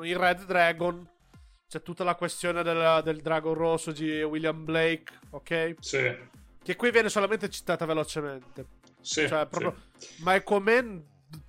[0.03, 1.11] in Red Dragon
[1.67, 5.75] c'è tutta la questione del, del drago rosso di William Blake, ok?
[5.81, 6.17] Sì.
[6.62, 8.67] Che qui viene solamente citata velocemente.
[9.01, 9.27] Sì.
[9.27, 9.75] Cioè, proprio.
[9.97, 10.19] Sì.
[10.21, 11.01] Michael Mann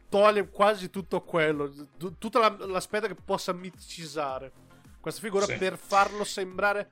[0.10, 1.72] toglie quasi tutto quello.
[1.96, 4.52] Tutto la, l'aspetto che possa miticizzare
[5.00, 5.58] questa figura sì.
[5.58, 6.89] per farlo sembrare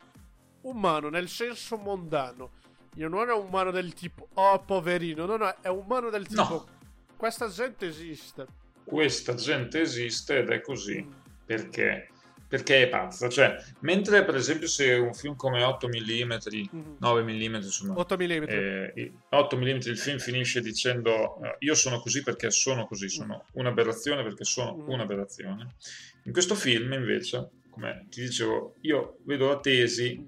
[0.64, 2.52] umano, nel senso mondano.
[2.96, 6.68] Io non è umano del tipo, oh poverino, no, no, è umano del tipo, no.
[7.16, 8.46] questa gente esiste.
[8.84, 11.02] Questa gente esiste ed è così.
[11.02, 11.12] Mm.
[11.46, 12.08] Perché?
[12.54, 13.30] perché è pazza.
[13.30, 16.34] Cioè, mentre per esempio se un film come 8 mm,
[17.00, 22.00] 9 mm, insomma, 8 mm, eh, 8 mm il film finisce dicendo uh, io sono
[22.00, 24.88] così perché sono così, sono un'aberrazione perché sono mm.
[24.88, 25.68] un'aberrazione.
[26.26, 30.24] In questo film invece, come ti dicevo, io vedo la tesi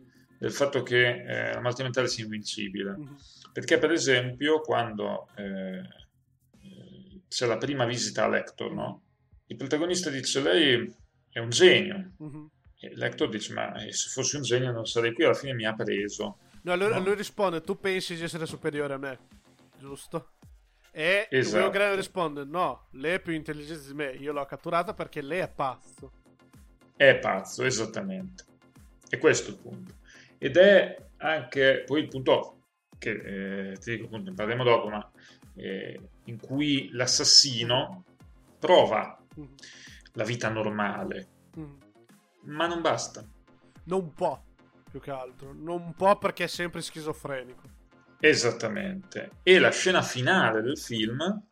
[0.46, 2.96] del fatto che eh, la malattia mentale sia invincibile.
[2.96, 3.16] Mm.
[3.52, 9.02] Perché per esempio quando eh, eh, c'è la prima visita a Lector, no?
[9.48, 10.96] il protagonista dice lei
[11.32, 12.12] è un genio.
[12.18, 12.48] Uh-huh.
[12.80, 15.66] E Lector dice, ma eh, se fossi un genio non sarei qui, alla fine mi
[15.66, 16.38] ha preso.
[16.62, 17.06] No, allora no?
[17.06, 19.18] lui risponde, tu pensi di essere superiore a me,
[19.80, 20.34] giusto?
[20.92, 21.64] E esatto.
[21.64, 25.40] Will Graham risponde, no, lei è più intelligente di me, io l'ho catturata perché lei
[25.40, 26.12] è pazzo.
[26.96, 28.44] È pazzo, esattamente.
[29.10, 30.04] E questo è il punto.
[30.38, 32.52] Ed è anche poi il punto
[32.98, 35.12] che eh, ti dico appunto, ne parleremo dopo, ma
[35.56, 38.04] eh, in cui l'assassino
[38.60, 39.18] prova.
[39.36, 39.50] Uh-huh
[40.16, 41.28] la vita normale.
[41.58, 41.74] Mm.
[42.44, 43.24] Ma non basta.
[43.86, 44.42] Non può,
[44.90, 45.54] più che altro.
[45.54, 47.62] Non può perché è sempre schizofrenico.
[48.20, 49.32] Esattamente.
[49.44, 51.44] E la scena finale del film,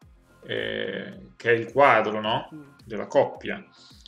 [0.44, 2.50] eh, che è il quadro, no?
[2.54, 2.62] Mm.
[2.84, 3.64] Della coppia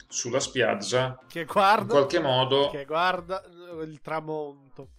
[0.08, 2.70] sulla spiaggia, che guarda, in qualche modo...
[2.70, 3.44] Che guarda
[3.84, 4.90] il tramonto.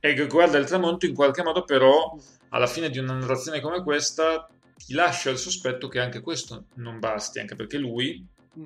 [0.00, 2.16] E che guarda il tramonto, in qualche modo però,
[2.50, 6.98] alla fine di una narrazione come questa, ti lascia il sospetto che anche questo non
[6.98, 8.26] basti, anche perché lui
[8.58, 8.64] mm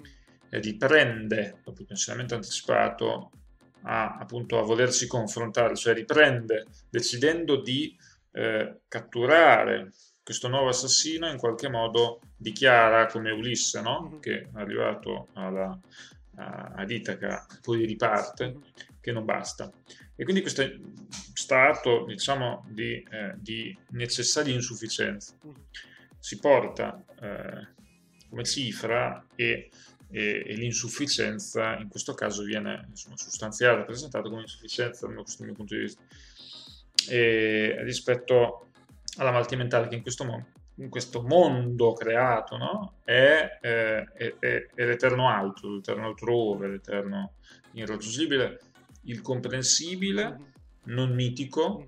[0.51, 3.31] riprende, dopo il pensionamento anticipato,
[3.83, 7.97] a, appunto, a volersi confrontare, cioè riprende decidendo di
[8.33, 14.11] eh, catturare questo nuovo assassino in qualche modo dichiara come Ulisse, no?
[14.13, 14.21] Mhm.
[14.21, 15.79] che è arrivato alla,
[16.39, 18.57] ad Itaca, poi riparte,
[19.01, 19.71] che non basta.
[20.15, 20.63] E quindi questo
[21.35, 25.35] stato, diciamo, di, eh, di necessaria insufficienza
[26.19, 27.69] si porta eh,
[28.29, 29.71] come cifra e,
[30.11, 35.55] e- e l'insufficienza in questo caso viene insomma, sostanziata, presentata come insufficienza da questo mio
[35.55, 36.03] punto di vista
[37.09, 38.71] e rispetto
[39.17, 40.47] alla malattia mentale che in questo, mo-
[40.89, 42.95] questo mondo creato no?
[43.03, 47.33] è, eh, è- è- è l'eterno altro, l'eterno altrove, l'eterno
[47.73, 48.61] irraggiungibile,
[49.03, 50.53] il comprensibile,
[50.85, 51.85] non mitico,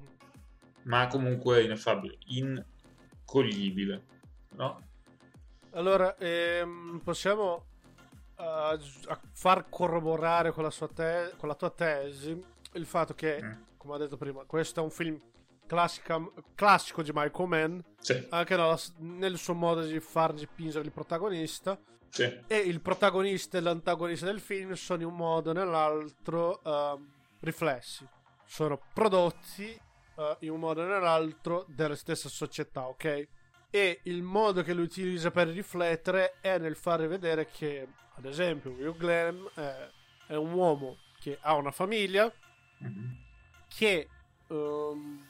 [0.82, 4.02] ma comunque ineffabile, incoglibile.
[4.56, 4.82] No?
[5.70, 7.66] Allora, ehm, possiamo
[8.36, 8.78] a-
[9.32, 12.42] far corroborare con la, sua te- con la tua tesi
[12.74, 13.52] il fatto che, Mm.
[13.76, 15.20] come ho detto prima, questo è un film
[15.74, 16.20] classica-
[16.56, 21.78] classico di Michael Mann, Sì, anche nella- nel suo modo di far dipingere il protagonista.
[22.08, 27.08] sì, E il protagonista e l'antagonista del film sono in un modo o nell'altro ehm,
[27.40, 28.04] riflessi.
[28.44, 29.80] Sono prodotti
[30.16, 33.28] eh, in un modo o nell'altro della stessa società, ok?
[33.70, 38.72] E il modo che lui utilizza per riflettere è nel fare vedere che, ad esempio,
[38.72, 39.88] Will Glenn è,
[40.26, 42.30] è un uomo che ha una famiglia,
[42.78, 43.16] Mhm.
[43.68, 44.08] che
[44.48, 45.28] ehm,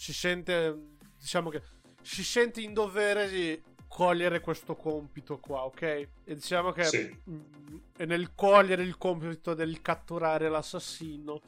[0.00, 0.74] si sente
[1.18, 1.60] diciamo che
[2.00, 5.82] si sente in dovere di cogliere questo compito qua ok?
[5.82, 7.18] E diciamo che Sì.
[8.06, 11.38] nel cogliere il compito del catturare l'assassino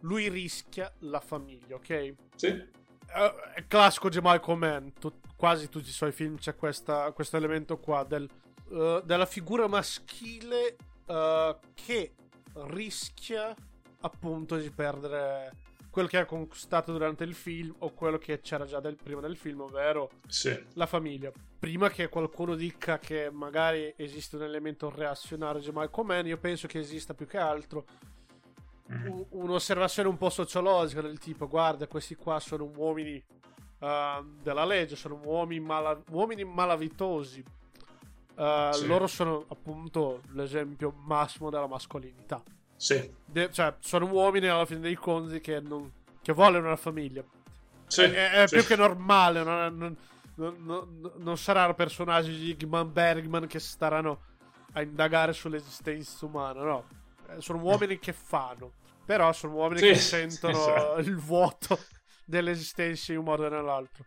[0.00, 2.14] lui rischia la famiglia ok?
[2.36, 2.80] Sì,
[3.14, 7.36] Eh, è classico di Michael Mann tu- quasi tutti i suoi film c'è questa- questo
[7.38, 8.28] elemento qua del,
[8.70, 12.12] eh, della figura maschile eh, che
[12.66, 13.54] rischia
[14.00, 15.52] appunto di perdere
[15.92, 19.36] quello che ha conquistato durante il film o quello che c'era già del, prima del
[19.36, 21.30] film ovvero sì, la famiglia.
[21.58, 26.66] Prima che qualcuno dica che magari esiste un elemento reazionario di Michael Mann io penso
[26.66, 27.84] che esista più che altro
[28.88, 33.22] u- un'osservazione un po' sociologica del tipo guarda questi qua sono uomini
[33.80, 37.44] uh, della legge sono uomini, mala- uomini malavitosi.
[38.34, 38.86] Uh, Sì.
[38.86, 42.42] loro sono appunto l'esempio massimo della mascolinità
[42.82, 45.88] sì, De- cioè sono uomini alla fine dei conti che, non,
[46.20, 47.22] che vogliono una famiglia.
[47.86, 48.56] Sì, è, è sì.
[48.56, 49.76] più che normale non,
[50.34, 54.22] non- non- non- saranno personaggi di Igman Bergman che staranno
[54.72, 56.88] a indagare sull'esistenza umana no.
[57.28, 58.72] Eh, sono uomini che fanno
[59.04, 61.78] però sono uomini Sì, che sentono il vuoto
[62.24, 64.04] dell'esistenza in un modo o nell'altro.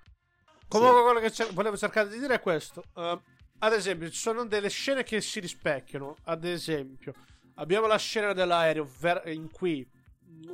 [0.67, 3.19] Comunque quello che cer- volevo cercare di dire è questo Eh,
[3.59, 7.13] ad esempio ci sono delle scene che si rispecchiano ad esempio
[7.55, 9.87] abbiamo la scena dell'aereo ver- in cui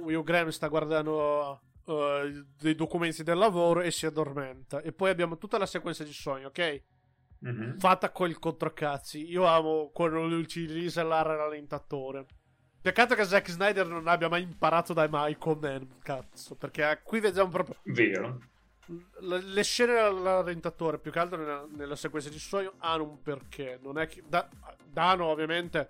[0.02, 4.82] Will Graham sta guardando eh, dei documenti del lavoro e si addormenta.
[4.82, 6.84] E poi abbiamo tutta la sequenza di sogni, ok?
[7.40, 7.80] Mhm.
[7.80, 9.26] Fatta con il controcazzi.
[9.28, 12.26] Io amo quando lui utilizza il rallentatore.
[12.82, 16.56] Peccato che Zack Snyder non abbia mai imparato dai Michael Mann, cazzo.
[16.56, 18.40] Perché eh, qui vediamo proprio Vero.
[19.20, 23.22] le, le scene del rallentatore, più che altro nella, nella sequenza di sogno, hanno un
[23.22, 23.80] perché.
[23.82, 24.48] Non è che da-
[24.86, 25.90] danno ovviamente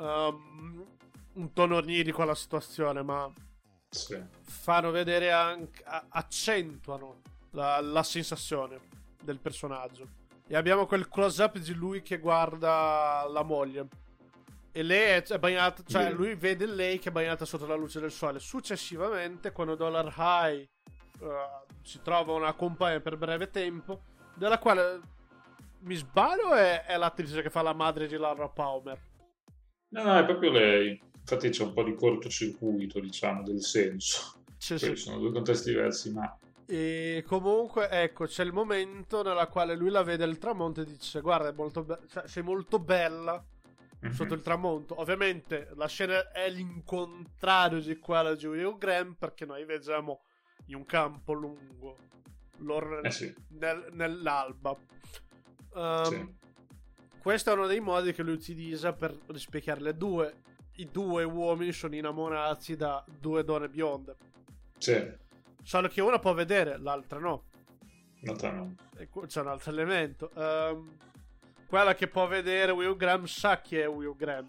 [0.00, 0.84] ehm,
[1.34, 3.30] un tono onirico alla situazione, ma
[3.88, 4.20] Sì.
[4.42, 8.78] fanno vedere anche accentuano la, la sensazione
[9.22, 10.06] del personaggio
[10.46, 13.86] e abbiamo quel close up di lui che guarda la moglie
[14.72, 16.16] e lei è, è bagnata cioè Vero.
[16.16, 20.60] lui vede lei che è bagnata sotto la luce del sole successivamente quando Dollar High
[21.20, 21.48] eh,
[21.82, 24.02] si trova una compagna per breve tempo
[24.34, 25.00] della quale
[25.80, 28.98] mi sbaglio è, è l'attrice che fa la madre di Laura Palmer
[29.90, 31.00] No, no, è proprio lei.
[31.20, 34.42] Infatti c'è un po' di cortocircuito, diciamo, del senso.
[34.68, 34.96] Poi sì.
[34.96, 40.02] sono due contesti diversi, ma E comunque, ecco, c'è il momento nella quale lui la
[40.02, 43.42] vede al tramonto e dice: Guarda, è molto be- cioè, sei molto bella
[44.02, 44.10] Mhm.
[44.12, 44.98] sotto il tramonto.
[45.00, 50.22] Ovviamente la scena è l'incontrario di quella di Will Graham perché noi vediamo
[50.66, 51.96] in un campo lungo
[53.02, 53.34] Eh sì.
[53.58, 54.76] nel- nell'alba.
[55.72, 56.39] Um, Sì.
[57.20, 60.34] Questo è uno dei modi che lui utilizza per rispecchiare le due.
[60.76, 64.16] I due uomini sono innamorati da due donne bionde.
[64.78, 65.06] Sì.
[65.62, 67.44] Solo che una può vedere, l'altra no.
[68.20, 68.74] Nota no.
[69.26, 70.30] C'è un altro elemento.
[70.34, 70.96] Ehm,
[71.66, 74.46] quella che può vedere Will Graham sa chi è Will Graham.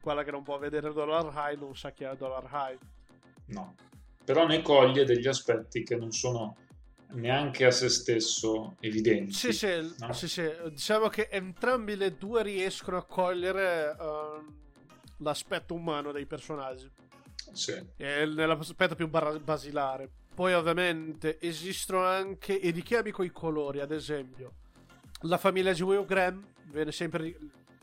[0.00, 2.78] Quella che non può vedere Dollar High non sa chi è Dollar High.
[3.46, 3.74] No.
[4.24, 6.54] Però ne coglie degli aspetti che non sono
[7.12, 9.32] neanche a se stesso evidenti.
[9.32, 10.12] Sì, sì, no?
[10.12, 10.48] sì, sì.
[10.70, 14.54] Diciamo che entrambi le due riescono a cogliere ehm,
[15.18, 16.90] l'aspetto umano dei personaggi.
[17.52, 17.72] Sì.
[17.96, 20.08] E nell'aspetto più bar- basilare.
[20.34, 24.54] poi ovviamente esistono anche i richiami con i colori, ad esempio.
[25.22, 27.36] La famiglia di Will Graham viene sempre,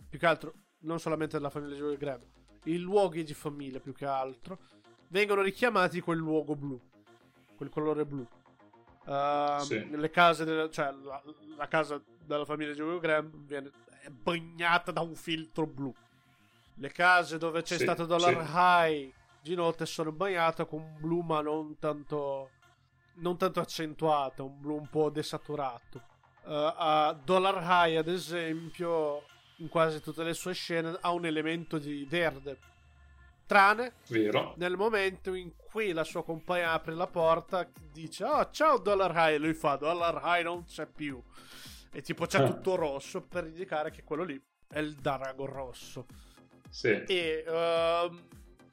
[0.10, 2.22] più che altro, non solamente la famiglia di Will Graham,
[2.64, 4.60] i luoghi di famiglia più che altro,
[5.10, 6.80] vengono richiamati quel luogo blu,
[7.56, 8.28] quel colore blu.
[9.08, 9.90] Uh, sì.
[9.90, 11.22] Le case, del, cioè la,
[11.56, 13.72] la, casa della famiglia di Will Graham viene
[14.10, 15.94] bagnata da un filtro blu.
[16.74, 18.52] Le case dove c'è sì, stato Dollar sì.
[18.54, 22.50] High di notte sono bagnate con un blu ma non tanto,
[23.16, 26.02] non tanto accentuato, un blu un po' desaturato.
[26.44, 29.24] Uh, a Dollar High, ad esempio,
[29.58, 32.58] in quasi tutte le sue scene ha un elemento di verde.
[33.48, 34.54] Tranne Vero.
[34.58, 39.36] nel momento in cui la sua compagna apre la porta, dice: Oh, ciao Dollar High.
[39.36, 41.24] E lui fa: Dollar High non c'è più.
[41.92, 42.46] E tipo c'è ah.
[42.46, 46.06] tutto rosso per indicare che quello lì è il Dragon rosso.
[46.70, 46.90] Sì.
[46.90, 48.14] E uh,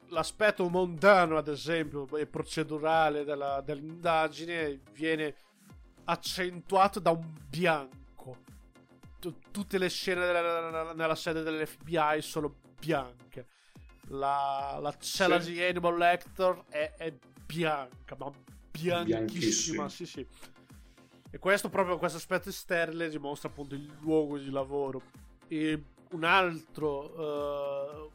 [0.09, 5.37] l'aspetto mondano, ad esempio, e procedurale della, dell'indagine viene
[6.05, 8.39] accentuato da un bianco.
[9.21, 13.47] T- tutte le scene della, nella sede dell'FBI sono bianche.
[14.09, 15.53] La, la cella sì.
[15.53, 17.13] di Animal Lector è, è
[17.47, 18.31] bianca, ma
[18.71, 19.89] bianchissima.
[19.89, 20.27] Sì, sì.
[21.31, 25.03] E questo proprio questo aspetto sterile dimostra appunto il luogo di lavoro.
[25.49, 28.07] E un altro.
[28.07, 28.11] Uh,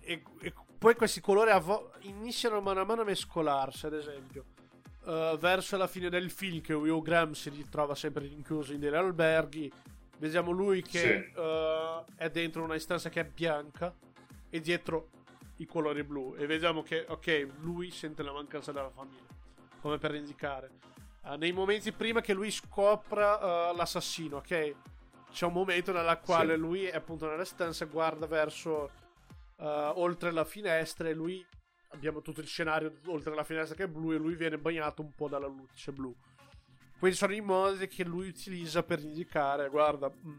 [0.00, 4.44] e, e, poi questi colori avo- iniziano mano a mano a mescolarsi, ad esempio.
[5.04, 8.94] Uh, verso la fine del film, che Will Graham si ritrova sempre rinchiuso in degli
[8.94, 9.70] alberghi.
[10.18, 11.38] Vediamo lui che sì.
[11.38, 13.94] uh, è dentro una stanza che è bianca
[14.48, 15.08] e dietro
[15.56, 16.34] i colori blu.
[16.36, 19.26] E vediamo che, ok, lui sente la mancanza della famiglia,
[19.80, 20.70] come per indicare.
[21.22, 24.74] Uh, nei momenti prima che lui scopra l'assassino, ok?
[25.32, 26.60] C'è un momento nella quale sì.
[26.60, 28.90] lui è appunto nella stanza guarda verso
[29.56, 31.44] uh, oltre la finestra e lui
[31.88, 35.12] abbiamo tutto il scenario oltre la finestra che è blu e lui viene bagnato un
[35.14, 36.14] po' dalla luce blu.
[36.98, 40.38] Questi sono i modi che lui utilizza per indicare, guarda, mm,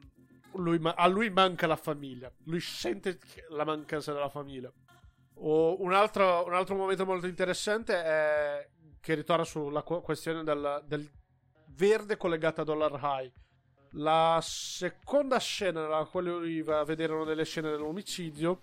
[0.56, 4.72] lui, a lui manca la famiglia, lui sente la mancanza della famiglia.
[5.36, 8.70] O un altro, un altro momento molto interessante è
[9.00, 11.10] che ritorna sulla questione del, del
[11.68, 13.32] verde collegato a Dollar High
[13.94, 18.60] la seconda scena nella quale lui va a vedere una delle scene dell'omicidio,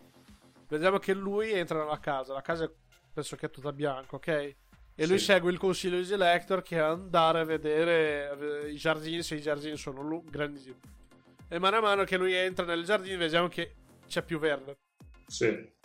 [0.69, 2.33] vediamo che lui entra nella casa.
[2.33, 2.71] La casa
[3.13, 4.29] penso che è tutta bianca, ok?
[4.29, 4.57] E
[4.95, 5.07] sì.
[5.07, 9.41] lui segue il consiglio di Lector che è andare a vedere i giardini, se i
[9.41, 10.75] giardini sono lu- grandi.
[11.49, 13.75] E mano a mano che lui entra nel giardino vediamo che
[14.07, 14.79] c'è più verde.
[15.27, 15.79] Sì.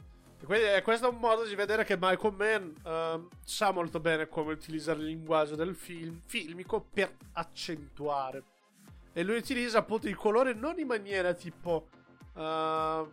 [0.46, 4.54] Quindi è questo un modo di vedere che Michael Mann uh, sa molto bene come
[4.54, 8.44] utilizzare il linguaggio del film filmico per accentuare
[9.18, 11.88] e lui utilizza appunto il colore non in maniera tipo.
[12.34, 13.10] Uh,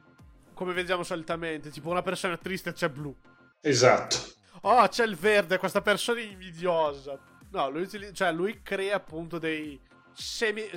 [0.53, 3.15] come vediamo solitamente, tipo una persona triste c'è blu.
[3.61, 4.17] Esatto.
[4.63, 7.17] Oh, c'è il verde, questa persona è invidiosa.
[7.51, 9.81] No, lui, utilizza, cioè, lui crea appunto dei
[10.13, 10.69] semi.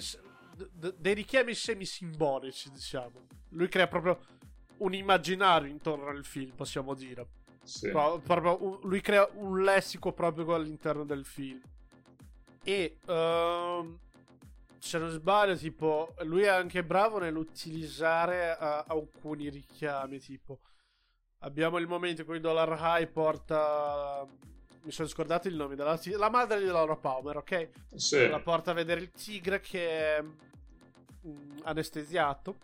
[0.71, 3.25] dei richiami semi-simbolici, diciamo.
[3.49, 4.19] Lui crea proprio
[4.77, 7.27] un immaginario intorno al film, possiamo dire.
[7.63, 7.89] Sì.
[7.89, 11.61] Pro- proprio, lui crea un lessico proprio all'interno del film.
[12.63, 13.97] E uh,
[14.77, 20.59] se non sbaglio, tipo, lui è anche bravo nell'utilizzare uh, alcuni richiami, tipo,
[21.39, 24.25] abbiamo il momento in cui Dollar High porta,
[24.81, 27.69] mi sono scordato il nome, della, la madre di Laura Palmer, ok?
[27.95, 28.27] Sì.
[28.27, 30.23] La porta a vedere il tigre che è
[31.21, 32.57] um, anestesiato,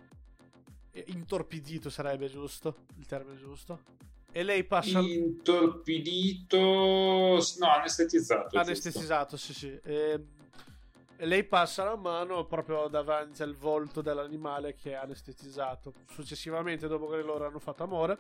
[1.08, 3.80] intorpidito sarebbe giusto, il termine giusto.
[4.32, 5.00] E lei passa.
[5.00, 6.58] Intorpidito.
[6.58, 8.58] No, anestetizzato.
[8.58, 9.80] Anestetizzato, sì, sì.
[9.84, 10.26] E
[11.22, 15.94] e lei passa la mano proprio davanti al volto dell'animale che è anestetizzato.
[16.10, 18.18] Successivamente, dopo che loro hanno fatto amore,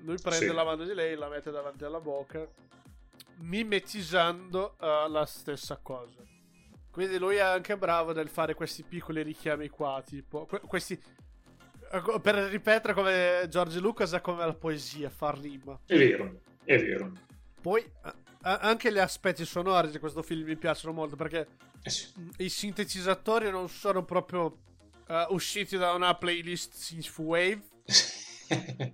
[0.00, 0.52] lui prende sì.
[0.52, 2.46] la mano di lei, la mette davanti alla bocca,
[3.36, 6.20] mimetizzando uh, la stessa cosa.
[6.90, 11.08] Quindi lui è anche bravo nel fare questi piccoli richiami qua, tipo questi ecco,
[12.20, 15.78] per ripetere come George Lucas è come la poesia, fa rima.
[15.86, 17.12] È vero, è vero.
[17.60, 17.84] Poi
[18.42, 21.46] anche gli aspetti sonori di questo film mi piacciono molto perché
[21.82, 22.12] eh sì.
[22.38, 24.44] i sintetizzatori non sono proprio
[25.08, 27.60] uh, usciti da una playlist Synthwave.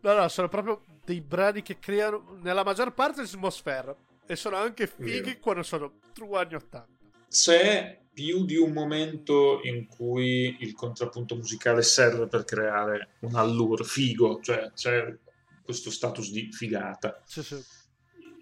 [0.00, 3.94] no, no, sono proprio dei brani che creano nella maggior parte l'atmosfera
[4.26, 5.38] e sono anche fighi Vero.
[5.40, 6.86] quando sono true anni 80.
[7.28, 13.84] C'è più di un momento in cui il contrappunto musicale serve per creare un allure
[13.84, 15.14] figo, cioè c'è
[15.62, 17.20] questo status di figata.
[17.26, 17.62] Sì, sì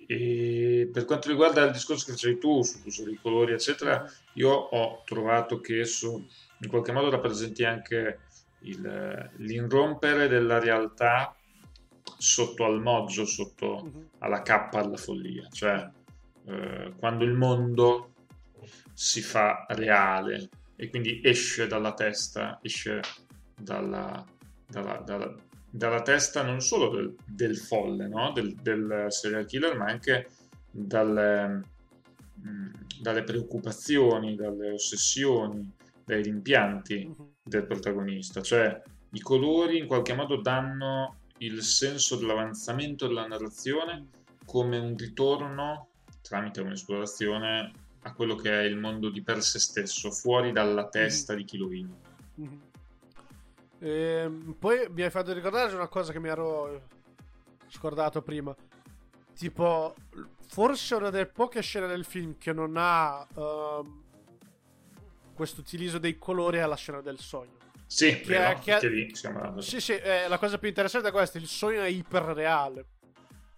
[0.06, 5.02] e per quanto riguarda il discorso che facevi tu sull'uso dei colori, eccetera, io ho
[5.04, 6.26] trovato che esso
[6.60, 8.20] in qualche modo rappresenti anche
[8.60, 11.34] il, l'inrompere della realtà
[12.16, 15.48] sotto al moggio, sotto alla cappa alla follia.
[15.50, 15.90] Cioè,
[16.46, 18.13] eh, quando il mondo
[18.94, 23.00] si fa reale e quindi esce dalla testa, esce
[23.56, 24.24] dalla,
[24.66, 25.34] dalla, dalla,
[25.68, 28.32] dalla testa non solo del, del folle, no?
[28.32, 30.28] del, del, serial killer, ma anche
[30.70, 31.62] dalle,
[32.46, 35.70] mm, dalle preoccupazioni, dalle ossessioni,
[36.04, 37.28] dai rimpianti mhm.
[37.42, 38.40] del protagonista.
[38.40, 38.80] Cioè
[39.10, 44.08] i colori in qualche modo danno il senso dell'avanzamento della narrazione
[44.44, 45.88] come un ritorno
[46.20, 47.72] tramite un'esplorazione
[48.06, 50.90] a quello che è il mondo di per sé stesso, fuori dalla mhm.
[50.90, 51.42] testa mm-hmm.
[51.42, 51.94] di chi lo vive.
[52.40, 52.58] Mm-hmm.
[53.80, 56.88] Ehm, poi mi hai fatto ricordare una cosa che mi ero
[57.68, 58.54] scordato prima.
[59.36, 59.94] Tipo,
[60.46, 64.02] forse una delle poche scene del film che non ha uh,
[65.34, 67.56] questo utilizzo dei colori è la scena del sogno.
[67.86, 68.88] Sì, che vero, è, che è...
[68.88, 69.12] lì
[69.58, 72.86] Sì, sì, eh, la cosa più interessante è questa, il sogno è iperreale.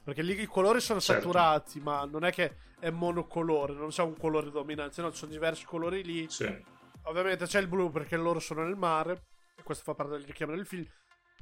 [0.07, 1.21] Perché lì i colori sono certo.
[1.21, 5.33] saturati, ma non è che è monocolore, non c'è un colore dominante, no, ci sono
[5.33, 6.31] diversi colori lì.
[6.31, 6.65] Sì.
[7.07, 9.25] Ovviamente c'è il blu perché loro sono nel mare,
[9.57, 10.87] e questo fa parte del richiamo del film.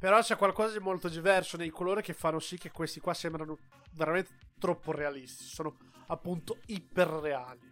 [0.01, 3.59] Però c'è qualcosa di molto diverso nei colori che fanno sì che questi qua sembrano
[3.93, 5.51] veramente troppo realistici.
[5.51, 7.71] Sono appunto iperreali.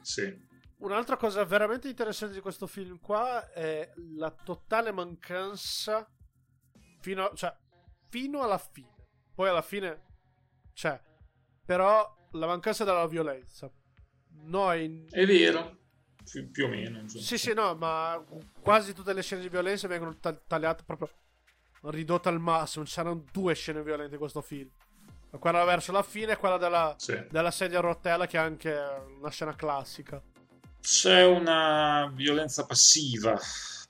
[0.00, 0.50] Sì.
[0.78, 6.04] Un'altra cosa veramente interessante di questo film qua è la totale mancanza
[6.98, 7.56] fino, a, cioè,
[8.08, 8.90] fino alla fine.
[9.32, 10.10] Poi alla fine
[10.82, 11.00] c'è.
[11.64, 13.70] Però la mancanza della violenza.
[14.46, 15.06] Noi...
[15.08, 15.78] È vero.
[16.28, 16.98] Più, più o meno.
[16.98, 17.22] Insomma.
[17.22, 18.22] Sì, sì, no, ma
[18.60, 21.08] quasi tutte le scene di violenza vengono tagliate proprio
[21.82, 22.84] ridotte al massimo.
[22.84, 24.68] Ci saranno due scene violente in questo film.
[25.38, 27.26] Quella verso la fine e quella della, sì.
[27.30, 28.76] della sedia a rotella, che è anche
[29.18, 30.20] una scena classica.
[30.80, 33.38] C'è una violenza passiva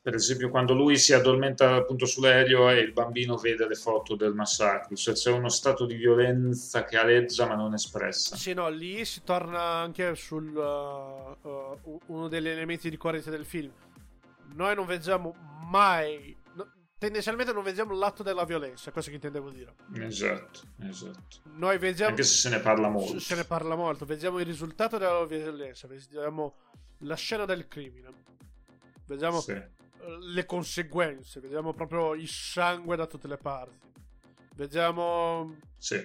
[0.02, 4.34] per esempio quando lui si addormenta appunto sull'aereo e il bambino vede le foto del
[4.34, 8.34] massacro, cioè c'è uno stato di violenza che aleggia ma non espressa.
[8.34, 13.44] Sì, no, lì si torna anche sul uh, uh, uno degli elementi di corrente del
[13.44, 13.70] film.
[14.54, 15.36] Noi non vediamo
[15.70, 19.76] mai no, tendenzialmente non vediamo l'atto della violenza, questo che intendevo dire.
[20.00, 21.36] Esatto, esatto.
[21.54, 23.20] Noi vediamo anche se se ne parla molto.
[23.20, 26.56] Se ne parla molto, vediamo il risultato della violenza, vediamo
[27.02, 28.10] la scena del crimine.
[29.06, 29.80] Vediamo sì
[30.20, 33.90] le conseguenze, vediamo proprio il sangue da tutte le parti.
[34.54, 36.00] Vediamo sì.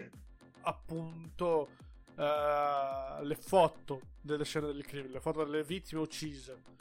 [0.61, 1.69] appunto
[2.15, 6.75] uh, le foto delle scene del crimine, le foto delle vittime uccise.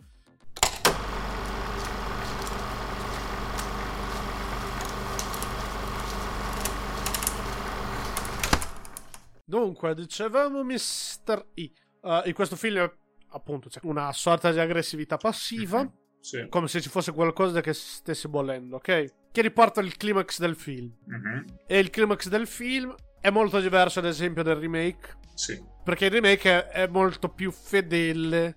[9.49, 11.47] Dunque, dicevamo Mr.
[11.55, 11.73] E.
[12.01, 12.91] Uh, in questo film,
[13.29, 15.83] appunto, c'è una sorta di aggressività passiva.
[15.83, 16.45] Mm-hmm sì.
[16.49, 19.05] Come se ci fosse qualcosa che stesse bollendo, ok?
[19.31, 20.93] Che riporta il climax del film.
[21.09, 21.45] Mm-hmm.
[21.69, 25.19] E il climax del film è molto diverso, ad esempio, del remake.
[25.35, 25.63] Sì.
[25.85, 28.57] Perché il remake è, è molto più fedele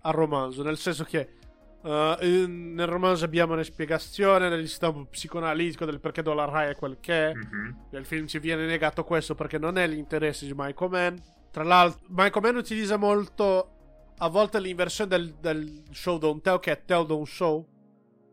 [0.00, 1.34] al romanzo, nel senso che
[1.82, 6.76] Uh, in, nel romanzo abbiamo una spiegazione del sistema psicoanalitico del perché Dollar High è
[6.76, 7.32] quel che è.
[7.34, 7.72] Mm-hmm.
[7.92, 11.16] Nel film ci viene negato questo perché non è l'interesse di Michael Mann.
[11.50, 13.79] Tra l'altro, Michael Mann utilizza molto
[14.22, 17.66] a volte l'inversione del, del show don't tell che è tell don't show.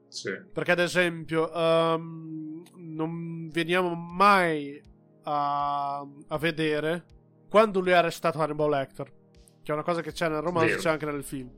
[0.10, 0.32] Sì.
[0.54, 4.82] Perché ad esempio um, non veniamo mai
[5.24, 7.06] a, a, vedere
[7.50, 9.12] quando lui ha arrestato Hannibal Lecter.
[9.64, 11.52] Che è una cosa che c'è nel romanzo, e c'è anche nel film.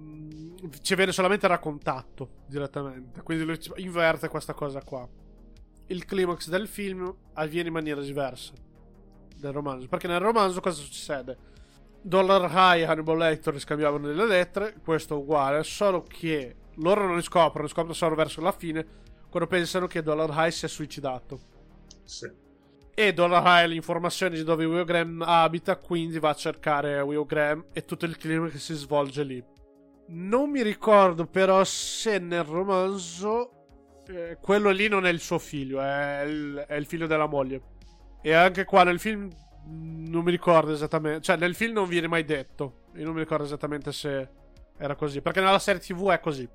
[0.00, 3.22] Mm, ci viene solamente raccontato direttamente.
[3.22, 5.06] Quindi lui inverte questa cosa qua.
[5.86, 8.52] Il climax del film avviene in maniera diversa
[9.36, 9.88] del romanzo.
[9.88, 11.52] Perché nel romanzo cosa succede?
[12.06, 17.16] Dollar High e Hannibal Lecter scambiavano delle lettere, questo è uguale, solo che loro non
[17.16, 18.84] li scoprono, scoprono solo verso la fine,
[19.30, 21.40] quando pensano che Dollar High si è suicidato.
[22.04, 22.30] Sì.
[22.92, 27.00] E Dollar High ha le informazioni di dove Will Graham abita, quindi va a cercare
[27.00, 29.42] Will Graham e tutto il clima che si svolge lì.
[30.08, 35.80] Non mi ricordo però se nel romanzo eh, quello lì non è il suo figlio,
[35.80, 37.62] è il, è il figlio della moglie.
[38.20, 39.30] E anche qua nel film
[39.66, 41.22] non mi ricordo esattamente.
[41.22, 42.82] Cioè, nel film non viene mai detto.
[42.94, 44.28] Io non mi ricordo esattamente se
[44.76, 45.20] era così.
[45.20, 46.48] Perché nella serie TV è così.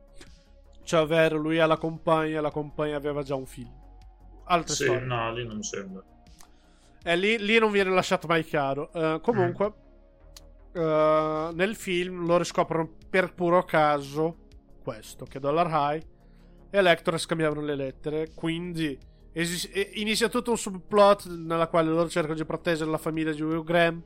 [0.83, 3.87] Cioè, ovvero lui ha la compagna e la compagna aveva già un figlio.
[4.45, 5.05] Altre sì, storie.
[5.05, 6.03] no, lì non sembra.
[7.03, 8.89] E lì, lì non viene lasciato mai chiaro.
[8.93, 9.73] Uh, comunque,
[10.77, 10.81] mm.
[10.81, 14.47] uh, nel film loro scoprono per puro caso
[14.83, 16.05] questo: che Dollar High
[16.71, 18.29] e Lector scambiavano le lettere.
[18.33, 18.97] Quindi
[19.31, 23.63] Esis- inizia tutto un subplot nella quale loro cercano di proteggere la famiglia di Will
[23.63, 24.01] Graham,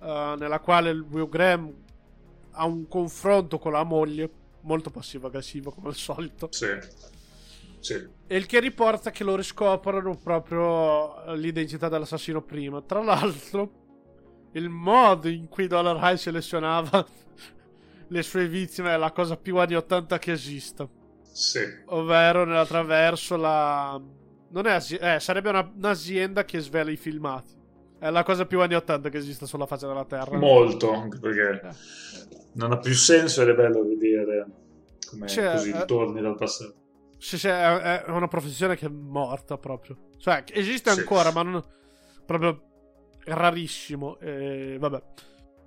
[0.00, 1.72] uh, nella quale Will Graham
[2.52, 4.30] ha un confronto con la moglie,
[4.62, 6.48] molto passivo-aggressivo come al solito.
[6.50, 6.66] Sì.
[7.78, 8.04] Sì.
[8.26, 12.82] E il che riporta che loro scoprono proprio l'identità dell'assassino prima.
[12.82, 13.70] Tra l'altro,
[14.52, 17.06] il modo in cui Dollar High selezionava
[18.08, 20.88] le sue vittime è la cosa più anni 80 che esista.
[21.30, 21.60] Sì.
[21.86, 24.00] Ovvero attraverso la...
[24.48, 27.54] Non è asi- eh, sarebbe una- un'azienda che svela i filmati.
[27.98, 30.36] È la cosa più anni 80 che esista sulla faccia della Terra.
[30.36, 31.74] Molto, anche perché Eh.
[32.54, 34.46] non ha più senso ed è bello vedere
[35.08, 36.74] come Cioè, così eh, torni dal passato.
[37.18, 39.96] Sì, sì, è, è una professione che è morta proprio.
[40.18, 41.00] Cioè, che esiste Sì.
[41.00, 41.64] ancora, ma non...
[42.26, 42.62] Proprio
[43.24, 44.18] rarissimo.
[44.20, 45.02] E vabbè.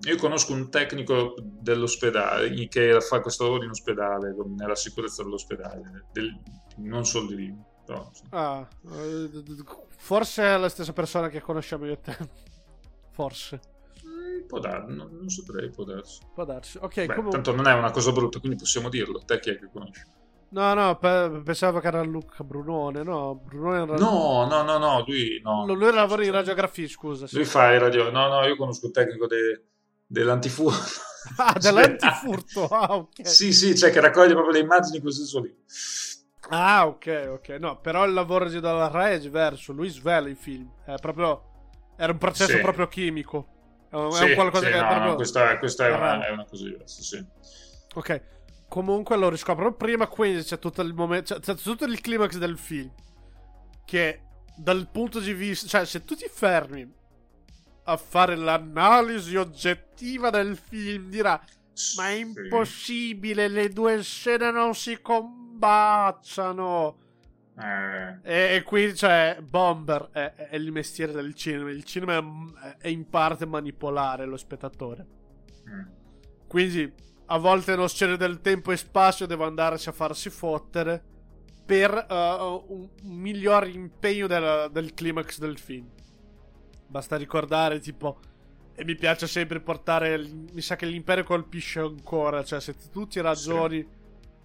[0.08, 6.40] Io conosco un tecnico dell'ospedale che fa questo lavoro in ospedale, nella sicurezza dell'ospedale, del-
[6.78, 7.56] non solo di lì.
[7.90, 8.22] Però, sì.
[8.30, 9.30] Ah, eh,
[9.98, 12.16] forse è la stessa persona che conosciamo io e te.
[13.10, 13.60] Forse.
[13.96, 16.20] Eh, Può darsi, non, non saprei, può darsi.
[16.32, 16.78] Può darsi.
[16.80, 17.32] Ok, Beh, comunque...
[17.32, 19.24] tanto non è una cosa brutta, quindi possiamo dirlo.
[19.26, 20.04] Te chi è che conosci?
[20.50, 23.02] No, no, pe- pensavo che era Luca Brunone.
[23.02, 23.98] No, Brunone era...
[23.98, 25.66] No, no, no, no, lui no.
[25.66, 27.26] Lui lui lavora in radiografia, scusa.
[27.26, 27.38] sì.
[27.38, 28.12] Lui fa il radio.
[28.12, 29.64] No, no, io conosco il tecnico de-
[30.06, 31.02] dell'antifurto.
[31.38, 32.68] Ah, dell'antifurto.
[32.68, 33.28] Ah, ok.
[33.28, 35.56] sì, sì, cioè che raccoglie proprio le immagini senso lì.
[36.50, 37.50] Ah, ok, ok.
[37.60, 39.72] No, però il lavoro di Dalla Rai è diverso.
[39.74, 40.70] Lui svela i film.
[40.84, 41.44] È proprio.
[41.96, 42.60] Era un processo Sì.
[42.62, 43.48] proprio chimico.
[43.90, 45.10] È un, è Sì, un qualcosa sì, che è no, proprio.
[45.10, 47.26] no, questa, questa è, una, è una cosa diversa, sì.
[47.96, 48.22] Ok.
[48.68, 51.36] Comunque lo riscoprono prima, quindi c'è tutto il momento.
[51.36, 52.92] C'è, c'è tutto il climax del film.
[53.86, 54.22] Che
[54.56, 55.68] dal punto di vista.
[55.68, 56.88] Cioè, se tu ti fermi
[57.86, 61.40] a fare l'analisi oggettiva del film, dirà.
[61.96, 65.02] Ma è impossibile, le due scene non si
[65.60, 66.98] combaciano.
[67.60, 71.70] Eh, E, e qui, cioè, Bomber è, è il mestiere del cinema.
[71.70, 72.18] Il cinema
[72.62, 75.06] è, è in parte manipolare lo spettatore.
[75.70, 75.98] mm.
[76.48, 76.92] Quindi,
[77.28, 81.04] a volte nello scene del tempo e spazio devo andarci a farsi fottere
[81.66, 82.14] per uh,
[82.74, 85.88] un, un miglior impegno del, del climax del film.
[86.88, 88.20] Basta ricordare, tipo.
[88.74, 90.18] E mi piace sempre portare.
[90.18, 92.44] Mi sa che l'impero colpisce ancora.
[92.44, 93.86] Cioè, se tu ti ragioni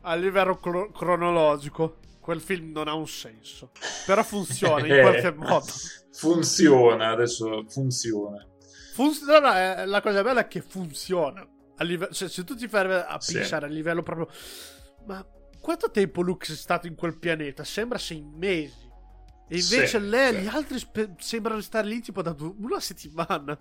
[0.05, 3.71] a livello cro- cronologico, quel film non ha un senso.
[4.07, 5.65] Però funziona in qualche modo.
[6.13, 8.47] Funziona, adesso funziona.
[8.95, 11.47] Funziona, eh, la cosa bella è che funziona.
[11.77, 13.35] A live- cioè, se tu ti fermi a Sì.
[13.35, 14.29] pensare a livello proprio.
[15.07, 15.27] Ma
[15.61, 17.65] quanto tempo Lux è stato in quel pianeta?
[17.65, 18.83] Sembra sei mesi.
[19.49, 20.41] E invece Sì, lei, sì.
[20.41, 23.59] gli altri spe- sembrano stare lì tipo da du- una settimana.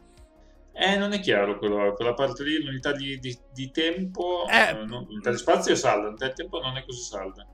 [0.75, 4.69] Eh, non è chiaro quello- quella parte lì, l'unità di, di- di tempo, Eh.
[4.69, 7.45] eh, non- l'unità di spazio è salda, l'unità di tempo non è così salda.